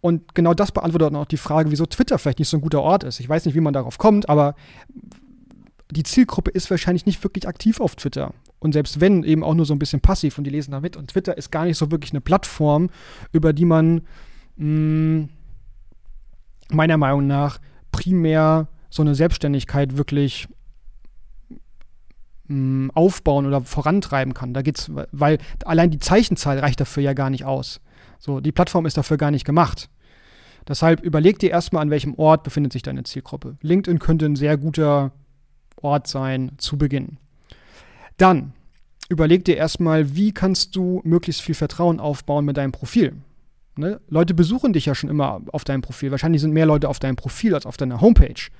Und 0.00 0.34
genau 0.34 0.54
das 0.54 0.72
beantwortet 0.72 1.14
auch 1.14 1.24
die 1.26 1.36
Frage, 1.36 1.70
wieso 1.70 1.86
Twitter 1.86 2.18
vielleicht 2.18 2.38
nicht 2.38 2.48
so 2.48 2.56
ein 2.56 2.60
guter 2.60 2.82
Ort 2.82 3.04
ist. 3.04 3.18
Ich 3.20 3.28
weiß 3.28 3.44
nicht, 3.46 3.54
wie 3.54 3.60
man 3.60 3.74
darauf 3.74 3.98
kommt, 3.98 4.28
aber 4.28 4.54
die 5.90 6.02
Zielgruppe 6.02 6.50
ist 6.50 6.70
wahrscheinlich 6.70 7.06
nicht 7.06 7.22
wirklich 7.24 7.48
aktiv 7.48 7.80
auf 7.80 7.96
Twitter. 7.96 8.32
Und 8.60 8.72
selbst 8.72 9.00
wenn, 9.00 9.24
eben 9.24 9.42
auch 9.42 9.54
nur 9.54 9.66
so 9.66 9.74
ein 9.74 9.78
bisschen 9.78 10.00
passiv 10.00 10.38
und 10.38 10.44
die 10.44 10.50
lesen 10.50 10.72
da 10.72 10.80
mit. 10.80 10.96
Und 10.96 11.10
Twitter 11.10 11.36
ist 11.36 11.50
gar 11.50 11.64
nicht 11.64 11.78
so 11.78 11.90
wirklich 11.90 12.12
eine 12.12 12.20
Plattform, 12.20 12.90
über 13.32 13.52
die 13.52 13.64
man 13.64 14.02
mh, 14.56 14.66
mm, 14.66 15.28
meiner 16.70 16.96
Meinung 16.96 17.26
nach 17.26 17.60
primär 17.92 18.68
so 18.90 19.02
eine 19.02 19.14
Selbstständigkeit 19.14 19.96
wirklich 19.96 20.48
mh, 22.48 22.56
mm, 22.56 22.90
aufbauen 22.94 23.46
oder 23.46 23.62
vorantreiben 23.62 24.34
kann. 24.34 24.54
Da 24.54 24.62
geht's, 24.62 24.90
weil 25.12 25.38
allein 25.64 25.90
die 25.90 25.98
Zeichenzahl 25.98 26.58
reicht 26.58 26.80
dafür 26.80 27.02
ja 27.02 27.14
gar 27.14 27.30
nicht 27.30 27.44
aus. 27.44 27.80
So, 28.18 28.40
die 28.40 28.52
Plattform 28.52 28.86
ist 28.86 28.96
dafür 28.96 29.16
gar 29.16 29.30
nicht 29.30 29.44
gemacht. 29.44 29.88
Deshalb 30.66 31.00
überleg 31.00 31.38
dir 31.38 31.50
erstmal, 31.50 31.82
an 31.82 31.90
welchem 31.90 32.14
Ort 32.14 32.42
befindet 32.42 32.72
sich 32.72 32.82
deine 32.82 33.04
Zielgruppe. 33.04 33.56
LinkedIn 33.62 33.98
könnte 33.98 34.26
ein 34.26 34.36
sehr 34.36 34.56
guter 34.56 35.12
Ort 35.80 36.06
sein 36.06 36.52
zu 36.58 36.76
Beginn. 36.76 37.16
Dann 38.18 38.52
überleg 39.08 39.44
dir 39.44 39.56
erstmal, 39.56 40.14
wie 40.14 40.32
kannst 40.32 40.76
du 40.76 41.00
möglichst 41.04 41.40
viel 41.40 41.54
Vertrauen 41.54 42.00
aufbauen 42.00 42.44
mit 42.44 42.56
deinem 42.56 42.72
Profil. 42.72 43.14
Ne? 43.76 44.00
Leute 44.08 44.34
besuchen 44.34 44.72
dich 44.72 44.86
ja 44.86 44.94
schon 44.94 45.08
immer 45.08 45.40
auf 45.52 45.64
deinem 45.64 45.82
Profil. 45.82 46.10
Wahrscheinlich 46.10 46.42
sind 46.42 46.52
mehr 46.52 46.66
Leute 46.66 46.88
auf 46.88 46.98
deinem 46.98 47.16
Profil 47.16 47.54
als 47.54 47.64
auf 47.64 47.76
deiner 47.76 48.00
Homepage. 48.00 48.50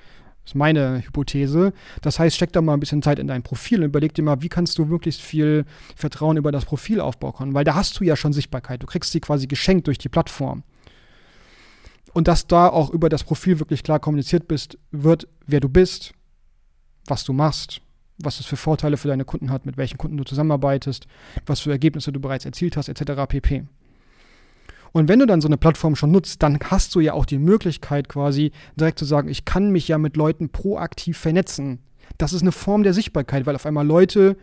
Ist 0.48 0.54
meine 0.54 1.04
Hypothese. 1.04 1.74
Das 2.00 2.18
heißt, 2.18 2.34
steck 2.34 2.54
da 2.54 2.62
mal 2.62 2.72
ein 2.72 2.80
bisschen 2.80 3.02
Zeit 3.02 3.18
in 3.18 3.26
dein 3.26 3.42
Profil 3.42 3.80
und 3.80 3.84
überleg 3.84 4.14
dir 4.14 4.22
mal, 4.22 4.40
wie 4.40 4.48
kannst 4.48 4.78
du 4.78 4.86
möglichst 4.86 5.20
viel 5.20 5.66
Vertrauen 5.94 6.38
über 6.38 6.50
das 6.52 6.64
Profil 6.64 7.02
aufbauen 7.02 7.52
Weil 7.52 7.64
da 7.64 7.74
hast 7.74 8.00
du 8.00 8.04
ja 8.04 8.16
schon 8.16 8.32
Sichtbarkeit. 8.32 8.82
Du 8.82 8.86
kriegst 8.86 9.12
sie 9.12 9.20
quasi 9.20 9.46
geschenkt 9.46 9.88
durch 9.88 9.98
die 9.98 10.08
Plattform. 10.08 10.62
Und 12.14 12.28
dass 12.28 12.46
da 12.46 12.66
auch 12.66 12.88
über 12.88 13.10
das 13.10 13.24
Profil 13.24 13.58
wirklich 13.58 13.82
klar 13.82 13.98
kommuniziert 14.00 14.48
bist, 14.48 14.78
wird, 14.90 15.28
wer 15.46 15.60
du 15.60 15.68
bist, 15.68 16.14
was 17.04 17.24
du 17.24 17.34
machst, 17.34 17.82
was 18.16 18.40
es 18.40 18.46
für 18.46 18.56
Vorteile 18.56 18.96
für 18.96 19.08
deine 19.08 19.26
Kunden 19.26 19.50
hat, 19.50 19.66
mit 19.66 19.76
welchen 19.76 19.98
Kunden 19.98 20.16
du 20.16 20.24
zusammenarbeitest, 20.24 21.08
was 21.44 21.60
für 21.60 21.72
Ergebnisse 21.72 22.10
du 22.10 22.20
bereits 22.20 22.46
erzielt 22.46 22.78
hast, 22.78 22.88
etc. 22.88 23.26
pp. 23.28 23.64
Und 24.92 25.08
wenn 25.08 25.18
du 25.18 25.26
dann 25.26 25.40
so 25.40 25.48
eine 25.48 25.56
Plattform 25.56 25.96
schon 25.96 26.10
nutzt, 26.10 26.42
dann 26.42 26.58
hast 26.64 26.94
du 26.94 27.00
ja 27.00 27.12
auch 27.12 27.26
die 27.26 27.38
Möglichkeit 27.38 28.08
quasi 28.08 28.52
direkt 28.76 28.98
zu 28.98 29.04
sagen, 29.04 29.28
ich 29.28 29.44
kann 29.44 29.70
mich 29.70 29.88
ja 29.88 29.98
mit 29.98 30.16
Leuten 30.16 30.48
proaktiv 30.48 31.18
vernetzen. 31.18 31.80
Das 32.16 32.32
ist 32.32 32.42
eine 32.42 32.52
Form 32.52 32.82
der 32.82 32.94
Sichtbarkeit, 32.94 33.46
weil 33.46 33.54
auf 33.54 33.66
einmal 33.66 33.86
Leute 33.86 34.36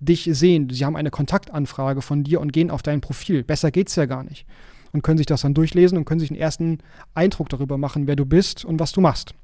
dich 0.00 0.28
sehen. 0.32 0.70
Sie 0.70 0.84
haben 0.84 0.96
eine 0.96 1.10
Kontaktanfrage 1.10 2.02
von 2.02 2.22
dir 2.22 2.40
und 2.40 2.52
gehen 2.52 2.70
auf 2.70 2.82
dein 2.82 3.00
Profil. 3.00 3.42
Besser 3.42 3.70
geht's 3.70 3.96
ja 3.96 4.06
gar 4.06 4.22
nicht. 4.22 4.46
Und 4.92 5.02
können 5.02 5.18
sich 5.18 5.26
das 5.26 5.42
dann 5.42 5.54
durchlesen 5.54 5.98
und 5.98 6.04
können 6.04 6.20
sich 6.20 6.30
einen 6.30 6.40
ersten 6.40 6.78
Eindruck 7.14 7.48
darüber 7.48 7.76
machen, 7.76 8.06
wer 8.06 8.16
du 8.16 8.24
bist 8.24 8.64
und 8.64 8.80
was 8.80 8.92
du 8.92 9.00
machst. 9.00 9.34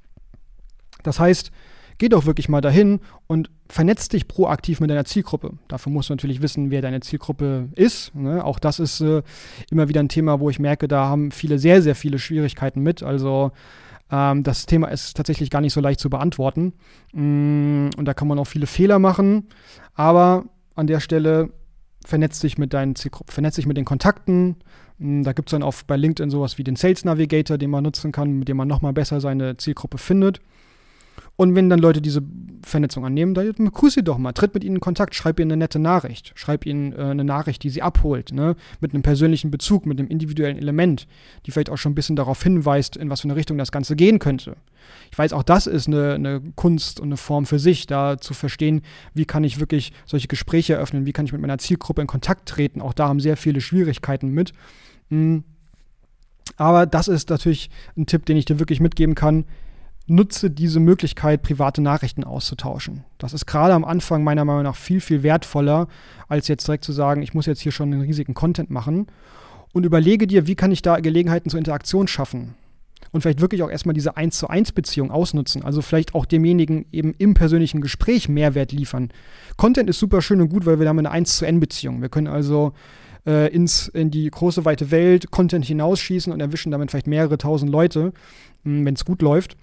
Das 1.03 1.19
heißt, 1.19 1.51
geh 1.99 2.09
doch 2.09 2.27
wirklich 2.27 2.49
mal 2.49 2.61
dahin 2.61 3.01
und 3.27 3.51
vernetz 3.69 4.09
dich 4.09 4.29
proaktiv 4.29 4.81
mit 4.81 4.91
deiner 4.91 5.05
Zielgruppe. 5.05 5.53
Dafür 5.69 5.93
musst 5.93 6.11
du 6.11 6.15
natürlich 6.15 6.43
wissen, 6.43 6.71
wer 6.71 6.83
deine 6.83 7.01
Zielgruppe 7.01 7.69
ist. 7.75 8.15
Ne? 8.15 8.45
Auch 8.45 8.59
das 8.59 8.79
ist 8.79 9.01
äh, 9.01 9.23
immer 9.71 9.89
wieder 9.89 10.01
ein 10.01 10.09
Thema, 10.09 10.41
wo 10.41 10.51
ich 10.51 10.59
merke, 10.59 10.89
da 10.89 11.07
haben 11.07 11.31
viele 11.31 11.59
sehr, 11.59 11.83
sehr 11.83 11.95
viele 11.95 12.19
Schwierigkeiten 12.19 12.81
mit. 12.81 13.03
Also 13.03 13.53
ähm, 14.11 14.43
das 14.43 14.67
Thema 14.67 14.89
ist 14.89 15.17
tatsächlich 15.17 15.51
gar 15.51 15.61
nicht 15.61 15.73
so 15.73 15.81
leicht 15.81 16.01
zu 16.01 16.11
beantworten. 16.11 16.75
Mm, 17.13 17.91
und 17.97 18.05
da 18.05 18.15
kann 18.15 18.29
man 18.29 18.39
auch 18.39 18.47
viele 18.47 18.67
Fehler 18.67 18.99
machen. 18.99 19.49
Aber 19.95 20.45
an 20.75 20.87
der 20.87 21.01
Stelle 21.01 21.51
vernetz 22.05 22.41
dich 22.41 22.59
mit 22.59 22.75
deinen 22.75 22.97
Zielgruppen, 22.97 23.33
vernetz 23.33 23.57
dich 23.57 23.67
mit 23.67 23.77
den 23.77 23.85
Kontakten. 23.85 24.57
Mm, 24.99 25.23
da 25.23 25.33
gibt 25.33 25.49
es 25.49 25.53
dann 25.53 25.63
auch 25.63 25.75
bei 25.87 25.97
LinkedIn 25.97 26.31
sowas 26.31 26.59
wie 26.59 26.65
den 26.65 26.77
Sales 26.77 27.05
Navigator, 27.05 27.59
den 27.59 27.71
man 27.71 27.85
nutzen 27.85 28.13
kann, 28.13 28.33
mit 28.39 28.49
dem 28.49 28.57
man 28.57 28.69
nochmal 28.69 28.93
besser 28.93 29.21
seine 29.21 29.57
Zielgruppe 29.57 29.99
findet. 29.99 30.41
Und 31.37 31.55
wenn 31.55 31.69
dann 31.69 31.81
Leute 31.81 32.01
diese 32.01 32.23
Vernetzung 32.63 33.05
annehmen, 33.05 33.35
dann 33.35 33.53
begrüße 33.53 33.97
sie 33.97 34.05
doch 34.05 34.19
mal, 34.19 34.33
tritt 34.33 34.55
mit 34.55 34.63
ihnen 34.63 34.77
in 34.77 34.81
Kontakt, 34.81 35.15
schreib 35.15 35.41
ihnen 35.41 35.53
eine 35.53 35.59
nette 35.59 35.79
Nachricht, 35.79 36.33
schreib 36.37 36.65
ihnen 36.65 36.93
äh, 36.93 36.97
eine 36.97 37.25
Nachricht, 37.25 37.63
die 37.63 37.71
sie 37.71 37.83
abholt, 37.83 38.33
ne? 38.33 38.55
mit 38.81 38.95
einem 38.95 39.03
persönlichen 39.03 39.51
Bezug, 39.51 39.85
mit 39.85 39.99
einem 39.99 40.09
individuellen 40.09 40.57
Element, 40.57 41.07
die 41.45 41.51
vielleicht 41.51 41.71
auch 41.71 41.77
schon 41.77 41.93
ein 41.93 41.97
bisschen 41.97 42.17
darauf 42.17 42.43
hinweist, 42.43 42.97
in 42.97 43.11
was 43.11 43.21
für 43.21 43.29
eine 43.29 43.37
Richtung 43.37 43.59
das 43.59 43.73
Ganze 43.73 43.97
gehen 43.97 44.21
könnte. 44.21 44.57
Ich 45.11 45.19
weiß, 45.19 45.33
auch 45.33 45.43
das 45.43 45.67
ist 45.67 45.89
eine, 45.89 46.15
eine 46.15 46.41
Kunst 46.55 47.01
und 47.01 47.09
eine 47.09 47.17
Form 47.17 47.47
für 47.47 47.59
sich, 47.59 47.87
da 47.87 48.19
zu 48.19 48.33
verstehen, 48.33 48.83
wie 49.13 49.25
kann 49.25 49.45
ich 49.45 49.59
wirklich 49.59 49.93
solche 50.07 50.29
Gespräche 50.29 50.75
eröffnen, 50.75 51.07
wie 51.07 51.13
kann 51.13 51.27
ich 51.27 51.33
mit 51.33 51.41
meiner 51.41 51.59
Zielgruppe 51.59 52.01
in 52.01 52.07
Kontakt 52.07 52.49
treten. 52.49 52.81
Auch 52.81 52.93
da 52.93 53.09
haben 53.09 53.21
sehr 53.21 53.37
viele 53.37 53.61
Schwierigkeiten 53.61 54.31
mit. 54.31 54.53
Mhm. 55.09 55.45
Aber 56.57 56.87
das 56.87 57.09
ist 57.09 57.31
natürlich 57.31 57.71
ein 57.97 58.07
Tipp, 58.07 58.27
den 58.27 58.37
ich 58.37 58.45
dir 58.45 58.59
wirklich 58.59 58.79
mitgeben 58.79 59.15
kann 59.15 59.45
nutze 60.07 60.51
diese 60.51 60.81
Möglichkeit, 60.81 61.43
private 61.43 61.81
Nachrichten 61.81 62.25
auszutauschen. 62.25 63.05
Das 63.19 63.33
ist 63.33 63.47
gerade 63.47 63.73
am 63.73 63.85
Anfang 63.85 64.23
meiner 64.23 64.45
Meinung 64.45 64.65
nach 64.65 64.77
viel, 64.77 65.01
viel 65.01 65.23
wertvoller, 65.23 65.89
als 66.29 66.49
jetzt 66.49 66.67
direkt 66.67 66.85
zu 66.85 66.93
sagen, 66.93 67.23
ich 67.23 67.35
muss 67.35 67.47
jetzt 67.47 67.61
hier 67.61 67.73
schon 67.73 67.93
einen 67.93 68.03
riesigen 68.03 68.35
Content 68.35 68.71
machen. 68.71 69.07
Und 69.73 69.85
überlege 69.85 70.27
dir, 70.27 70.47
wie 70.47 70.55
kann 70.55 70.73
ich 70.73 70.83
da 70.83 71.01
Gelegenheiten 71.01 71.51
zur 71.51 71.59
Interaktion 71.59 72.07
schaffen? 72.07 72.55
Und 73.13 73.23
vielleicht 73.23 73.41
wirklich 73.41 73.63
auch 73.63 73.71
erstmal 73.71 73.95
diese 73.95 74.17
1 74.17 74.39
zu 74.39 74.49
1 74.49 74.73
Beziehung 74.73 75.11
ausnutzen. 75.11 75.65
Also 75.65 75.83
vielleicht 75.83 76.15
auch 76.15 76.27
demjenigen 76.27 76.87
eben 76.93 77.15
im 77.19 77.35
persönlichen 77.35 77.81
Gespräch 77.81 78.29
Mehrwert 78.29 78.73
liefern. 78.73 79.11
Content 79.57 79.89
ist 79.89 79.99
super 79.99 80.21
schön 80.21 80.41
und 80.41 80.49
gut, 80.49 80.67
weil 80.67 80.81
wir 80.81 80.89
haben 80.89 80.99
eine 80.99 81.11
1 81.11 81.39
zu 81.39 81.45
N 81.45 81.61
Beziehung. 81.61 82.03
Wir 82.03 82.09
können 82.09 82.27
also 82.27 82.73
äh, 83.27 83.53
ins, 83.53 83.89
in 83.89 84.11
die 84.11 84.31
große 84.31 84.65
weite 84.65 84.91
Welt 84.91 85.31
Content 85.31 85.65
hinausschießen 85.65 86.33
und 86.33 86.41
erwischen 86.41 86.73
damit 86.73 86.91
vielleicht 86.91 87.07
mehrere 87.07 87.39
tausend 87.39 87.71
Leute, 87.71 88.13
hm, 88.65 88.85
wenn 88.85 88.95
es 88.95 89.05
gut 89.05 89.23
läuft. 89.23 89.57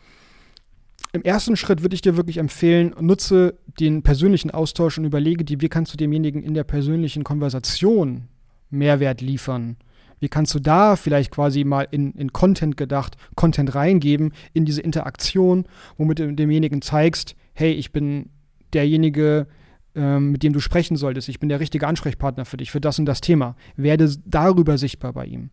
Im 1.13 1.23
ersten 1.23 1.57
Schritt 1.57 1.81
würde 1.81 1.93
ich 1.93 2.01
dir 2.01 2.15
wirklich 2.15 2.37
empfehlen, 2.37 2.95
nutze 2.99 3.55
den 3.79 4.01
persönlichen 4.01 4.51
Austausch 4.51 4.97
und 4.97 5.03
überlege 5.03 5.43
dir, 5.43 5.59
wie 5.59 5.67
kannst 5.67 5.93
du 5.93 5.97
demjenigen 5.97 6.41
in 6.41 6.53
der 6.53 6.63
persönlichen 6.63 7.23
Konversation 7.23 8.29
Mehrwert 8.69 9.19
liefern. 9.19 9.75
Wie 10.19 10.29
kannst 10.29 10.53
du 10.55 10.59
da 10.59 10.95
vielleicht 10.95 11.31
quasi 11.31 11.63
mal 11.63 11.87
in, 11.91 12.13
in 12.13 12.31
Content 12.31 12.77
gedacht, 12.77 13.17
Content 13.35 13.75
reingeben, 13.75 14.33
in 14.53 14.65
diese 14.65 14.81
Interaktion, 14.81 15.65
womit 15.97 16.19
du 16.19 16.33
demjenigen 16.33 16.81
zeigst, 16.81 17.35
hey, 17.53 17.73
ich 17.73 17.91
bin 17.91 18.29
derjenige, 18.71 19.47
ähm, 19.95 20.31
mit 20.31 20.43
dem 20.43 20.53
du 20.53 20.59
sprechen 20.59 20.95
solltest. 20.95 21.27
Ich 21.27 21.39
bin 21.39 21.49
der 21.49 21.59
richtige 21.59 21.87
Ansprechpartner 21.87 22.45
für 22.45 22.57
dich, 22.57 22.71
für 22.71 22.79
das 22.79 22.99
und 22.99 23.05
das 23.05 23.19
Thema. 23.19 23.55
Werde 23.75 24.13
darüber 24.25 24.77
sichtbar 24.77 25.11
bei 25.11 25.25
ihm. 25.25 25.49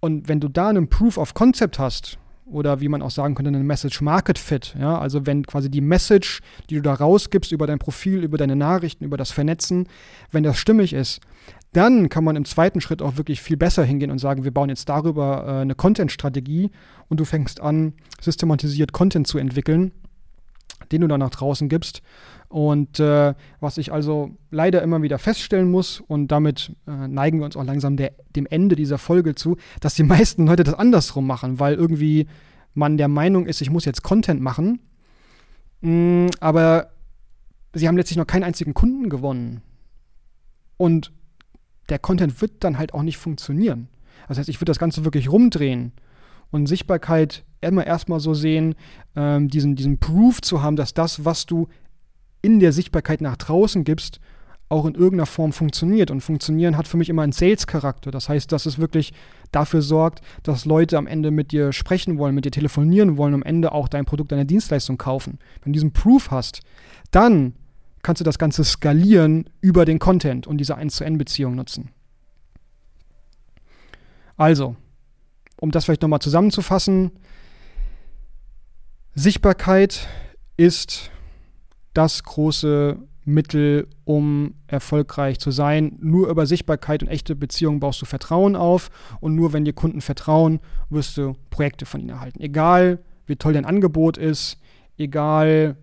Und 0.00 0.28
wenn 0.28 0.40
du 0.40 0.48
da 0.48 0.68
einen 0.68 0.88
Proof 0.88 1.18
of 1.18 1.34
Concept 1.34 1.78
hast, 1.78 2.18
oder 2.46 2.80
wie 2.80 2.88
man 2.88 3.02
auch 3.02 3.10
sagen 3.10 3.34
könnte, 3.34 3.50
ein 3.50 3.66
Message 3.66 4.00
Market 4.00 4.38
Fit. 4.38 4.74
Ja? 4.78 4.98
Also 4.98 5.26
wenn 5.26 5.44
quasi 5.44 5.70
die 5.70 5.80
Message, 5.80 6.40
die 6.70 6.76
du 6.76 6.82
da 6.82 6.94
rausgibst 6.94 7.52
über 7.52 7.66
dein 7.66 7.78
Profil, 7.78 8.22
über 8.22 8.38
deine 8.38 8.56
Nachrichten, 8.56 9.04
über 9.04 9.16
das 9.16 9.32
Vernetzen, 9.32 9.88
wenn 10.30 10.44
das 10.44 10.56
stimmig 10.56 10.92
ist, 10.92 11.20
dann 11.72 12.08
kann 12.08 12.24
man 12.24 12.36
im 12.36 12.44
zweiten 12.44 12.80
Schritt 12.80 13.02
auch 13.02 13.16
wirklich 13.16 13.42
viel 13.42 13.56
besser 13.56 13.84
hingehen 13.84 14.10
und 14.10 14.18
sagen, 14.18 14.44
wir 14.44 14.52
bauen 14.52 14.68
jetzt 14.68 14.88
darüber 14.88 15.44
äh, 15.46 15.60
eine 15.60 15.74
Content-Strategie 15.74 16.70
und 17.08 17.20
du 17.20 17.24
fängst 17.24 17.60
an, 17.60 17.94
systematisiert 18.20 18.92
Content 18.92 19.26
zu 19.26 19.38
entwickeln, 19.38 19.92
den 20.92 21.02
du 21.02 21.08
dann 21.08 21.20
nach 21.20 21.30
draußen 21.30 21.68
gibst. 21.68 22.00
Und 22.48 23.00
äh, 23.00 23.34
was 23.60 23.78
ich 23.78 23.92
also 23.92 24.30
leider 24.50 24.82
immer 24.82 25.02
wieder 25.02 25.18
feststellen 25.18 25.70
muss, 25.70 26.00
und 26.00 26.28
damit 26.28 26.72
äh, 26.86 27.08
neigen 27.08 27.38
wir 27.38 27.44
uns 27.44 27.56
auch 27.56 27.64
langsam 27.64 27.96
der, 27.96 28.12
dem 28.34 28.46
Ende 28.46 28.76
dieser 28.76 28.98
Folge 28.98 29.34
zu, 29.34 29.56
dass 29.80 29.94
die 29.94 30.04
meisten 30.04 30.46
Leute 30.46 30.64
das 30.64 30.74
andersrum 30.74 31.26
machen, 31.26 31.58
weil 31.58 31.74
irgendwie 31.74 32.26
man 32.74 32.98
der 32.98 33.08
Meinung 33.08 33.46
ist, 33.46 33.60
ich 33.62 33.70
muss 33.70 33.84
jetzt 33.84 34.02
Content 34.02 34.40
machen, 34.40 34.80
mh, 35.80 35.90
mm, 35.90 36.30
aber 36.40 36.90
sie 37.72 37.88
haben 37.88 37.96
letztlich 37.96 38.18
noch 38.18 38.26
keinen 38.26 38.44
einzigen 38.44 38.74
Kunden 38.74 39.08
gewonnen. 39.08 39.62
Und 40.76 41.12
der 41.88 41.98
Content 41.98 42.40
wird 42.40 42.64
dann 42.64 42.78
halt 42.78 42.94
auch 42.94 43.02
nicht 43.02 43.16
funktionieren. 43.16 43.88
Das 44.28 44.38
heißt, 44.38 44.48
ich 44.48 44.60
würde 44.60 44.70
das 44.70 44.78
Ganze 44.78 45.04
wirklich 45.04 45.30
rumdrehen 45.30 45.92
und 46.50 46.66
Sichtbarkeit 46.66 47.44
immer 47.60 47.86
erstmal 47.86 48.20
so 48.20 48.34
sehen, 48.34 48.74
ähm, 49.14 49.48
diesen, 49.48 49.76
diesen 49.76 49.98
Proof 49.98 50.40
zu 50.40 50.62
haben, 50.62 50.76
dass 50.76 50.94
das, 50.94 51.24
was 51.24 51.46
du 51.46 51.68
in 52.46 52.60
der 52.60 52.72
Sichtbarkeit 52.72 53.20
nach 53.20 53.36
draußen 53.36 53.82
gibst, 53.82 54.20
auch 54.68 54.86
in 54.86 54.94
irgendeiner 54.94 55.26
Form 55.26 55.52
funktioniert. 55.52 56.12
Und 56.12 56.20
funktionieren 56.20 56.76
hat 56.76 56.86
für 56.86 56.96
mich 56.96 57.08
immer 57.08 57.22
einen 57.22 57.32
Sales-Charakter. 57.32 58.12
Das 58.12 58.28
heißt, 58.28 58.52
dass 58.52 58.66
es 58.66 58.78
wirklich 58.78 59.12
dafür 59.50 59.82
sorgt, 59.82 60.20
dass 60.44 60.64
Leute 60.64 60.96
am 60.96 61.08
Ende 61.08 61.32
mit 61.32 61.50
dir 61.50 61.72
sprechen 61.72 62.18
wollen, 62.18 62.36
mit 62.36 62.44
dir 62.44 62.52
telefonieren 62.52 63.16
wollen, 63.16 63.34
am 63.34 63.42
Ende 63.42 63.72
auch 63.72 63.88
dein 63.88 64.04
Produkt, 64.04 64.30
deine 64.30 64.46
Dienstleistung 64.46 64.96
kaufen. 64.96 65.40
Wenn 65.62 65.72
du 65.72 65.76
diesen 65.76 65.92
Proof 65.92 66.30
hast, 66.30 66.60
dann 67.10 67.54
kannst 68.02 68.20
du 68.20 68.24
das 68.24 68.38
Ganze 68.38 68.62
skalieren 68.62 69.50
über 69.60 69.84
den 69.84 69.98
Content 69.98 70.46
und 70.46 70.58
diese 70.58 70.76
1 70.76 70.94
zu 70.94 71.04
N-Beziehung 71.04 71.56
nutzen. 71.56 71.90
Also, 74.36 74.76
um 75.60 75.72
das 75.72 75.84
vielleicht 75.84 76.02
nochmal 76.02 76.20
zusammenzufassen, 76.20 77.10
Sichtbarkeit 79.16 80.06
ist 80.56 81.10
das 81.96 82.22
große 82.22 82.98
Mittel, 83.24 83.88
um 84.04 84.54
erfolgreich 84.68 85.40
zu 85.40 85.50
sein. 85.50 85.96
Nur 86.00 86.28
über 86.28 86.46
Sichtbarkeit 86.46 87.02
und 87.02 87.08
echte 87.08 87.34
Beziehungen 87.34 87.80
baust 87.80 88.00
du 88.00 88.06
Vertrauen 88.06 88.54
auf 88.54 88.90
und 89.20 89.34
nur 89.34 89.52
wenn 89.52 89.64
dir 89.64 89.72
Kunden 89.72 90.00
vertrauen, 90.00 90.60
wirst 90.90 91.16
du 91.16 91.34
Projekte 91.50 91.86
von 91.86 92.00
ihnen 92.00 92.10
erhalten. 92.10 92.40
Egal, 92.40 93.00
wie 93.26 93.36
toll 93.36 93.54
dein 93.54 93.64
Angebot 93.64 94.16
ist, 94.16 94.58
egal, 94.96 95.76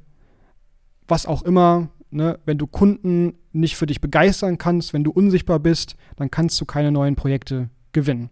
was 1.07 1.25
auch 1.25 1.43
immer, 1.43 1.89
Ne, 2.13 2.37
wenn 2.45 2.59
du 2.59 2.67
Kunden 2.67 3.33
nicht 3.53 3.75
für 3.75 3.87
dich 3.87 3.99
begeistern 3.99 4.59
kannst, 4.59 4.93
wenn 4.93 5.03
du 5.03 5.09
unsichtbar 5.09 5.57
bist, 5.57 5.95
dann 6.15 6.29
kannst 6.29 6.61
du 6.61 6.65
keine 6.65 6.91
neuen 6.91 7.15
Projekte 7.15 7.71
gewinnen. 7.91 8.29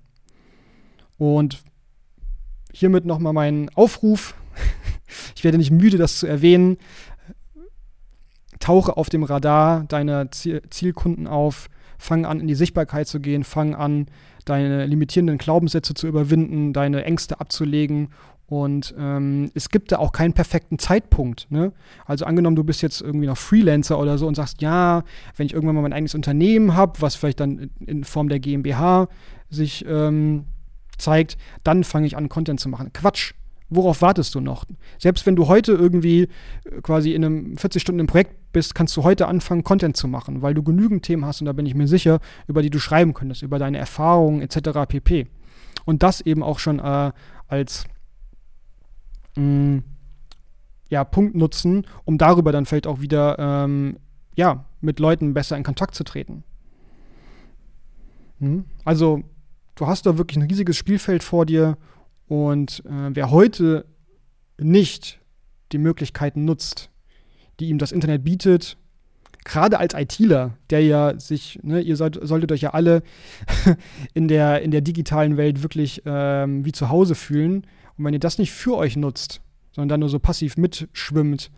Und 1.17 1.63
hiermit 2.71 3.05
nochmal 3.05 3.33
mein 3.33 3.69
Aufruf. 3.73 4.35
Ich 5.35 5.43
werde 5.43 5.57
nicht 5.57 5.71
müde, 5.71 5.97
das 5.97 6.19
zu 6.19 6.27
erwähnen. 6.27 6.77
Tauche 8.61 8.95
auf 8.95 9.09
dem 9.09 9.23
Radar 9.23 9.83
deiner 9.83 10.31
Zielkunden 10.31 11.27
auf, 11.27 11.69
fang 11.97 12.25
an, 12.25 12.39
in 12.39 12.47
die 12.47 12.55
Sichtbarkeit 12.55 13.07
zu 13.07 13.19
gehen, 13.19 13.43
fang 13.43 13.75
an, 13.75 14.07
deine 14.45 14.85
limitierenden 14.85 15.37
Glaubenssätze 15.37 15.93
zu 15.93 16.07
überwinden, 16.07 16.73
deine 16.73 17.03
Ängste 17.03 17.39
abzulegen 17.39 18.09
und 18.51 18.93
ähm, 18.99 19.49
es 19.53 19.69
gibt 19.69 19.93
da 19.93 19.99
auch 19.99 20.11
keinen 20.11 20.33
perfekten 20.33 20.77
Zeitpunkt. 20.77 21.47
Ne? 21.49 21.71
Also 22.05 22.25
angenommen, 22.25 22.57
du 22.57 22.65
bist 22.65 22.81
jetzt 22.81 22.99
irgendwie 22.99 23.27
noch 23.27 23.37
Freelancer 23.37 23.97
oder 23.97 24.17
so 24.17 24.27
und 24.27 24.35
sagst, 24.35 24.61
ja, 24.61 25.05
wenn 25.37 25.45
ich 25.45 25.53
irgendwann 25.53 25.75
mal 25.75 25.83
mein 25.83 25.93
eigenes 25.93 26.15
Unternehmen 26.15 26.75
habe, 26.75 27.01
was 27.01 27.15
vielleicht 27.15 27.39
dann 27.39 27.69
in 27.79 28.03
Form 28.03 28.27
der 28.27 28.41
GmbH 28.41 29.07
sich 29.49 29.85
ähm, 29.87 30.47
zeigt, 30.97 31.37
dann 31.63 31.85
fange 31.85 32.07
ich 32.07 32.17
an, 32.17 32.27
Content 32.27 32.59
zu 32.59 32.67
machen. 32.67 32.91
Quatsch. 32.91 33.35
Worauf 33.73 34.01
wartest 34.01 34.35
du 34.35 34.41
noch? 34.41 34.65
Selbst 34.99 35.25
wenn 35.25 35.37
du 35.37 35.47
heute 35.47 35.71
irgendwie 35.71 36.23
äh, 36.65 36.81
quasi 36.83 37.13
in 37.13 37.23
einem 37.23 37.57
40 37.57 37.81
Stunden 37.81 38.01
im 38.01 38.07
Projekt 38.07 38.35
bist, 38.51 38.75
kannst 38.75 38.95
du 38.97 39.03
heute 39.03 39.27
anfangen, 39.27 39.63
Content 39.63 39.95
zu 39.95 40.09
machen, 40.09 40.41
weil 40.41 40.53
du 40.53 40.61
genügend 40.61 41.03
Themen 41.03 41.25
hast 41.25 41.41
und 41.41 41.45
da 41.45 41.53
bin 41.53 41.65
ich 41.65 41.73
mir 41.73 41.87
sicher, 41.87 42.19
über 42.47 42.61
die 42.61 42.69
du 42.69 42.79
schreiben 42.79 43.13
könntest, 43.13 43.41
über 43.43 43.59
deine 43.59 43.77
Erfahrungen 43.77 44.41
etc. 44.41 44.85
pp. 44.87 45.27
Und 45.85 46.03
das 46.03 46.19
eben 46.19 46.43
auch 46.43 46.59
schon 46.59 46.79
äh, 46.79 47.11
als 47.47 47.85
mh, 49.35 49.43
mm, 49.43 49.83
ja, 50.89 51.05
Punkt 51.05 51.35
nutzen, 51.35 51.87
um 52.03 52.17
darüber 52.17 52.51
dann 52.51 52.65
vielleicht 52.65 52.87
auch 52.87 52.99
wieder 52.99 53.39
ähm, 53.39 53.97
ja, 54.35 54.65
mit 54.81 54.99
Leuten 54.99 55.33
besser 55.33 55.55
in 55.55 55.63
Kontakt 55.63 55.95
zu 55.95 56.03
treten. 56.03 56.43
Mhm. 58.39 58.65
Also, 58.83 59.23
du 59.75 59.87
hast 59.87 60.05
da 60.05 60.17
wirklich 60.17 60.37
ein 60.37 60.49
riesiges 60.49 60.75
Spielfeld 60.75 61.23
vor 61.23 61.45
dir 61.45 61.77
und 62.31 62.81
äh, 62.85 63.09
wer 63.13 63.29
heute 63.29 63.83
nicht 64.57 65.19
die 65.73 65.77
Möglichkeiten 65.77 66.45
nutzt, 66.45 66.89
die 67.59 67.67
ihm 67.67 67.77
das 67.77 67.91
Internet 67.91 68.23
bietet, 68.23 68.77
gerade 69.43 69.79
als 69.79 69.93
ITler, 69.93 70.55
der 70.69 70.81
ja 70.81 71.19
sich, 71.19 71.59
ne, 71.61 71.81
ihr 71.81 71.97
sollt, 71.97 72.17
solltet 72.21 72.53
euch 72.53 72.61
ja 72.61 72.69
alle 72.69 73.03
in 74.13 74.29
der, 74.29 74.61
in 74.61 74.71
der 74.71 74.79
digitalen 74.79 75.35
Welt 75.35 75.61
wirklich 75.61 76.03
ähm, 76.05 76.63
wie 76.63 76.71
zu 76.71 76.87
Hause 76.87 77.15
fühlen, 77.15 77.67
und 77.97 78.05
wenn 78.05 78.13
ihr 78.13 78.19
das 78.21 78.37
nicht 78.37 78.53
für 78.53 78.77
euch 78.77 78.95
nutzt, 78.95 79.41
sondern 79.73 79.89
dann 79.89 79.99
nur 79.99 80.09
so 80.09 80.19
passiv 80.19 80.55
mitschwimmt, 80.55 81.51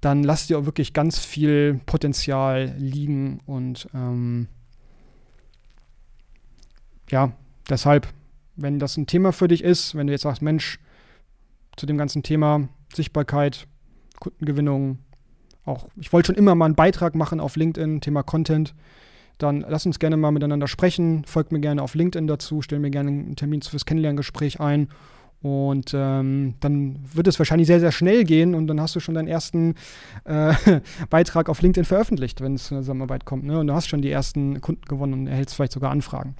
dann 0.00 0.22
lasst 0.22 0.50
ihr 0.50 0.58
auch 0.60 0.66
wirklich 0.66 0.92
ganz 0.92 1.18
viel 1.18 1.80
Potenzial 1.84 2.76
liegen. 2.78 3.40
Und 3.44 3.88
ähm, 3.92 4.46
ja, 7.10 7.32
deshalb, 7.68 8.06
wenn 8.58 8.78
das 8.78 8.96
ein 8.96 9.06
Thema 9.06 9.32
für 9.32 9.48
dich 9.48 9.64
ist, 9.64 9.94
wenn 9.94 10.06
du 10.06 10.12
jetzt 10.12 10.22
sagst, 10.22 10.42
Mensch, 10.42 10.78
zu 11.76 11.86
dem 11.86 11.96
ganzen 11.96 12.22
Thema 12.22 12.68
Sichtbarkeit, 12.92 13.66
Kundengewinnung, 14.18 14.98
auch, 15.64 15.88
ich 15.96 16.12
wollte 16.12 16.28
schon 16.28 16.36
immer 16.36 16.54
mal 16.54 16.64
einen 16.64 16.74
Beitrag 16.74 17.14
machen 17.14 17.40
auf 17.40 17.56
LinkedIn, 17.56 18.00
Thema 18.00 18.22
Content, 18.22 18.74
dann 19.38 19.64
lass 19.68 19.86
uns 19.86 20.00
gerne 20.00 20.16
mal 20.16 20.32
miteinander 20.32 20.66
sprechen. 20.66 21.24
Folgt 21.24 21.52
mir 21.52 21.60
gerne 21.60 21.82
auf 21.82 21.94
LinkedIn 21.94 22.26
dazu, 22.26 22.60
stell 22.60 22.80
mir 22.80 22.90
gerne 22.90 23.10
einen 23.10 23.36
Termin 23.36 23.62
fürs 23.62 23.86
Kennenlerngespräch 23.86 24.60
ein. 24.60 24.88
Und 25.40 25.92
ähm, 25.94 26.54
dann 26.58 26.98
wird 27.14 27.28
es 27.28 27.38
wahrscheinlich 27.38 27.68
sehr, 27.68 27.78
sehr 27.78 27.92
schnell 27.92 28.24
gehen 28.24 28.56
und 28.56 28.66
dann 28.66 28.80
hast 28.80 28.96
du 28.96 29.00
schon 29.00 29.14
deinen 29.14 29.28
ersten 29.28 29.76
äh, 30.24 30.52
Beitrag 31.10 31.48
auf 31.48 31.62
LinkedIn 31.62 31.84
veröffentlicht, 31.84 32.40
wenn 32.40 32.54
es 32.54 32.66
zu 32.66 32.74
einer 32.74 32.82
Zusammenarbeit 32.82 33.24
kommt. 33.24 33.44
Ne? 33.44 33.60
Und 33.60 33.68
du 33.68 33.74
hast 33.74 33.86
schon 33.86 34.02
die 34.02 34.10
ersten 34.10 34.60
Kunden 34.60 34.82
gewonnen 34.86 35.12
und 35.12 35.26
erhältst 35.28 35.54
vielleicht 35.54 35.72
sogar 35.72 35.92
Anfragen. 35.92 36.34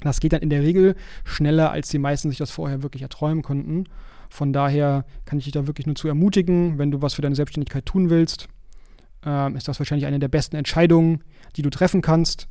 Das 0.00 0.20
geht 0.20 0.32
dann 0.32 0.42
in 0.42 0.50
der 0.50 0.62
Regel 0.62 0.94
schneller, 1.24 1.70
als 1.70 1.88
die 1.88 1.98
meisten 1.98 2.28
sich 2.28 2.38
das 2.38 2.50
vorher 2.50 2.82
wirklich 2.82 3.02
erträumen 3.02 3.42
konnten. 3.42 3.84
Von 4.28 4.52
daher 4.52 5.04
kann 5.24 5.38
ich 5.38 5.44
dich 5.44 5.52
da 5.52 5.66
wirklich 5.66 5.86
nur 5.86 5.96
zu 5.96 6.08
ermutigen, 6.08 6.78
wenn 6.78 6.90
du 6.90 7.02
was 7.02 7.14
für 7.14 7.22
deine 7.22 7.36
Selbstständigkeit 7.36 7.86
tun 7.86 8.10
willst, 8.10 8.48
äh, 9.24 9.52
ist 9.54 9.68
das 9.68 9.78
wahrscheinlich 9.78 10.06
eine 10.06 10.18
der 10.18 10.28
besten 10.28 10.56
Entscheidungen, 10.56 11.22
die 11.56 11.62
du 11.62 11.70
treffen 11.70 12.02
kannst. 12.02 12.48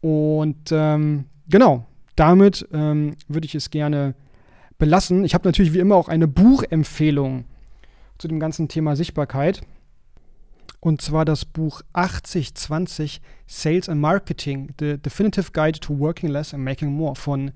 Und 0.00 0.70
ähm, 0.72 1.26
genau, 1.48 1.86
damit 2.16 2.68
ähm, 2.72 3.16
würde 3.28 3.46
ich 3.46 3.54
es 3.54 3.70
gerne 3.70 4.14
belassen. 4.78 5.24
Ich 5.24 5.34
habe 5.34 5.48
natürlich 5.48 5.72
wie 5.72 5.78
immer 5.78 5.96
auch 5.96 6.08
eine 6.08 6.28
Buchempfehlung 6.28 7.44
zu 8.18 8.28
dem 8.28 8.40
ganzen 8.40 8.68
Thema 8.68 8.96
Sichtbarkeit. 8.96 9.62
Und 10.84 11.00
zwar 11.00 11.24
das 11.24 11.46
Buch 11.46 11.80
8020 11.94 13.22
Sales 13.46 13.88
and 13.88 14.02
Marketing, 14.02 14.68
The 14.78 14.98
Definitive 14.98 15.52
Guide 15.54 15.80
to 15.80 15.98
Working 15.98 16.28
Less 16.28 16.52
and 16.52 16.62
Making 16.62 16.92
More 16.92 17.16
von 17.16 17.52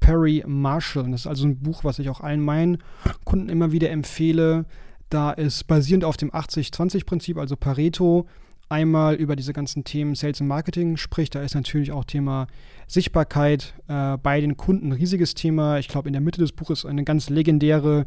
Perry 0.00 0.42
Marshall. 0.48 1.08
Das 1.12 1.20
ist 1.20 1.26
also 1.28 1.46
ein 1.46 1.60
Buch, 1.60 1.84
was 1.84 2.00
ich 2.00 2.08
auch 2.08 2.22
allen 2.22 2.40
meinen 2.40 2.78
Kunden 3.24 3.50
immer 3.50 3.70
wieder 3.70 3.90
empfehle, 3.90 4.64
da 5.10 5.32
es 5.32 5.62
basierend 5.62 6.04
auf 6.04 6.16
dem 6.16 6.32
80-20-Prinzip, 6.32 7.38
also 7.38 7.54
Pareto, 7.54 8.26
einmal 8.68 9.14
über 9.14 9.36
diese 9.36 9.52
ganzen 9.52 9.84
Themen 9.84 10.16
Sales 10.16 10.40
und 10.40 10.48
Marketing 10.48 10.96
spricht. 10.96 11.36
Da 11.36 11.42
ist 11.42 11.54
natürlich 11.54 11.92
auch 11.92 12.02
Thema 12.04 12.48
Sichtbarkeit 12.88 13.74
äh, 13.86 14.16
bei 14.16 14.40
den 14.40 14.56
Kunden 14.56 14.88
ein 14.88 14.92
riesiges 14.92 15.34
Thema. 15.34 15.78
Ich 15.78 15.86
glaube, 15.86 16.08
in 16.08 16.14
der 16.14 16.20
Mitte 16.20 16.40
des 16.40 16.50
Buches 16.50 16.84
eine 16.84 17.04
ganz 17.04 17.30
legendäre 17.30 18.06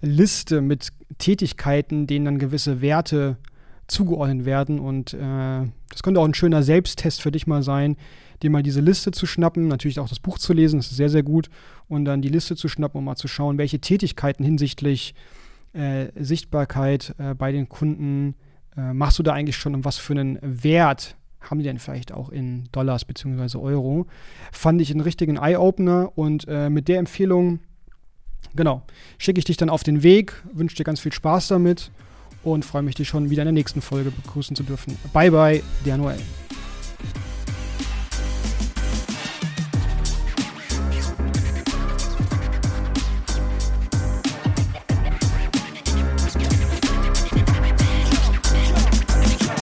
Liste 0.00 0.62
mit 0.62 0.88
Tätigkeiten, 1.18 2.06
denen 2.06 2.24
dann 2.24 2.38
gewisse 2.38 2.80
Werte 2.80 3.36
zugeordnet 3.86 4.44
werden. 4.44 4.78
Und 4.78 5.14
äh, 5.14 5.18
das 5.90 6.02
könnte 6.02 6.20
auch 6.20 6.24
ein 6.24 6.34
schöner 6.34 6.62
Selbsttest 6.62 7.22
für 7.22 7.32
dich 7.32 7.46
mal 7.46 7.62
sein, 7.62 7.96
dir 8.42 8.50
mal 8.50 8.62
diese 8.62 8.80
Liste 8.80 9.10
zu 9.10 9.26
schnappen, 9.26 9.68
natürlich 9.68 10.00
auch 10.00 10.08
das 10.08 10.20
Buch 10.20 10.38
zu 10.38 10.52
lesen, 10.52 10.78
das 10.78 10.90
ist 10.90 10.96
sehr, 10.96 11.08
sehr 11.08 11.22
gut, 11.22 11.48
und 11.88 12.04
dann 12.04 12.22
die 12.22 12.28
Liste 12.28 12.56
zu 12.56 12.68
schnappen 12.68 12.98
und 12.98 13.04
mal 13.04 13.16
zu 13.16 13.28
schauen, 13.28 13.58
welche 13.58 13.78
Tätigkeiten 13.78 14.44
hinsichtlich 14.44 15.14
äh, 15.72 16.08
Sichtbarkeit 16.16 17.14
äh, 17.18 17.34
bei 17.34 17.52
den 17.52 17.68
Kunden 17.68 18.34
äh, 18.76 18.92
machst 18.92 19.18
du 19.18 19.22
da 19.22 19.32
eigentlich 19.32 19.56
schon 19.56 19.74
und 19.74 19.84
was 19.84 19.96
für 19.96 20.12
einen 20.12 20.38
Wert 20.42 21.16
haben 21.40 21.58
die 21.58 21.64
denn 21.64 21.78
vielleicht 21.78 22.12
auch 22.12 22.30
in 22.30 22.64
Dollars 22.72 23.04
bzw. 23.04 23.58
Euro? 23.58 24.06
Fand 24.50 24.80
ich 24.80 24.90
einen 24.90 25.00
richtigen 25.00 25.36
Eye-Opener 25.36 26.12
und 26.16 26.46
äh, 26.48 26.70
mit 26.70 26.88
der 26.88 26.98
Empfehlung 26.98 27.60
Genau. 28.54 28.82
Schicke 29.18 29.38
ich 29.38 29.44
dich 29.44 29.56
dann 29.56 29.70
auf 29.70 29.82
den 29.82 30.02
Weg, 30.02 30.34
wünsche 30.52 30.76
dir 30.76 30.84
ganz 30.84 31.00
viel 31.00 31.12
Spaß 31.12 31.48
damit 31.48 31.90
und 32.44 32.64
freue 32.64 32.82
mich, 32.82 32.94
dich 32.94 33.08
schon 33.08 33.30
wieder 33.30 33.42
in 33.42 33.46
der 33.46 33.52
nächsten 33.52 33.80
Folge 33.80 34.10
begrüßen 34.10 34.56
zu 34.56 34.62
dürfen. 34.62 34.96
Bye 35.12 35.30
bye, 35.30 35.62
der 35.84 35.96
Noel. 35.96 36.18